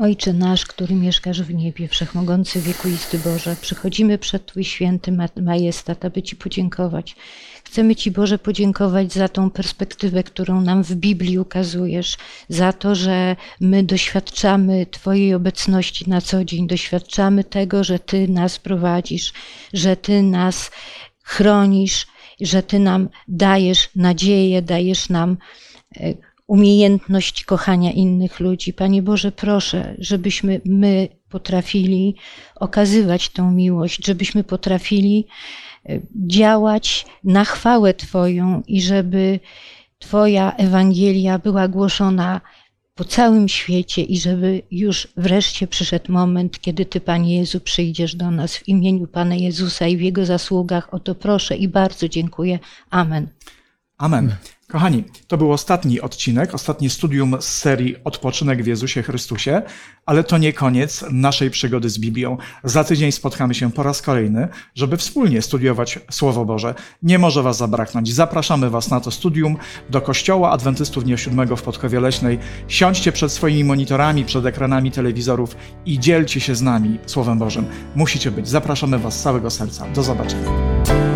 [0.00, 6.22] Ojcze nasz, który mieszkasz w niebie, wszechmogący wiekuisty Boże, przychodzimy przed Twój święty majestat, aby
[6.22, 7.16] Ci podziękować.
[7.64, 12.16] Chcemy Ci, Boże, podziękować za tą perspektywę, którą nam w Biblii ukazujesz,
[12.48, 18.58] za to, że my doświadczamy Twojej obecności na co dzień, doświadczamy tego, że Ty nas
[18.58, 19.32] prowadzisz,
[19.72, 20.70] że Ty nas
[21.22, 22.06] chronisz,
[22.40, 25.36] że Ty nam dajesz nadzieję, dajesz nam
[25.96, 28.72] e, umiejętność kochania innych ludzi.
[28.72, 32.14] Panie Boże, proszę, żebyśmy my potrafili
[32.56, 35.26] okazywać tą miłość, żebyśmy potrafili
[35.88, 39.40] e, działać na chwałę Twoją i żeby
[39.98, 42.40] Twoja Ewangelia była głoszona
[42.94, 48.30] po całym świecie i żeby już wreszcie przyszedł moment, kiedy Ty, Panie Jezu, przyjdziesz do
[48.30, 50.94] nas w imieniu Pana Jezusa i w Jego zasługach.
[50.94, 52.58] O to proszę i bardzo dziękuję.
[52.90, 53.28] Amen.
[54.00, 54.34] Amen.
[54.68, 59.62] Kochani, to był ostatni odcinek, ostatnie studium z serii Odpoczynek w Jezusie Chrystusie,
[60.06, 62.36] ale to nie koniec naszej przygody z Biblią.
[62.64, 66.74] Za tydzień spotkamy się po raz kolejny, żeby wspólnie studiować Słowo Boże.
[67.02, 68.14] Nie może Was zabraknąć.
[68.14, 69.56] Zapraszamy Was na to studium
[69.90, 72.38] do Kościoła Adwentystów Dnia Siódmego w Podkowie Leśnej.
[72.68, 77.66] Siądźcie przed swoimi monitorami, przed ekranami telewizorów i dzielcie się z nami Słowem Bożym.
[77.94, 78.48] Musicie być.
[78.48, 79.86] Zapraszamy Was z całego serca.
[79.88, 81.09] Do zobaczenia.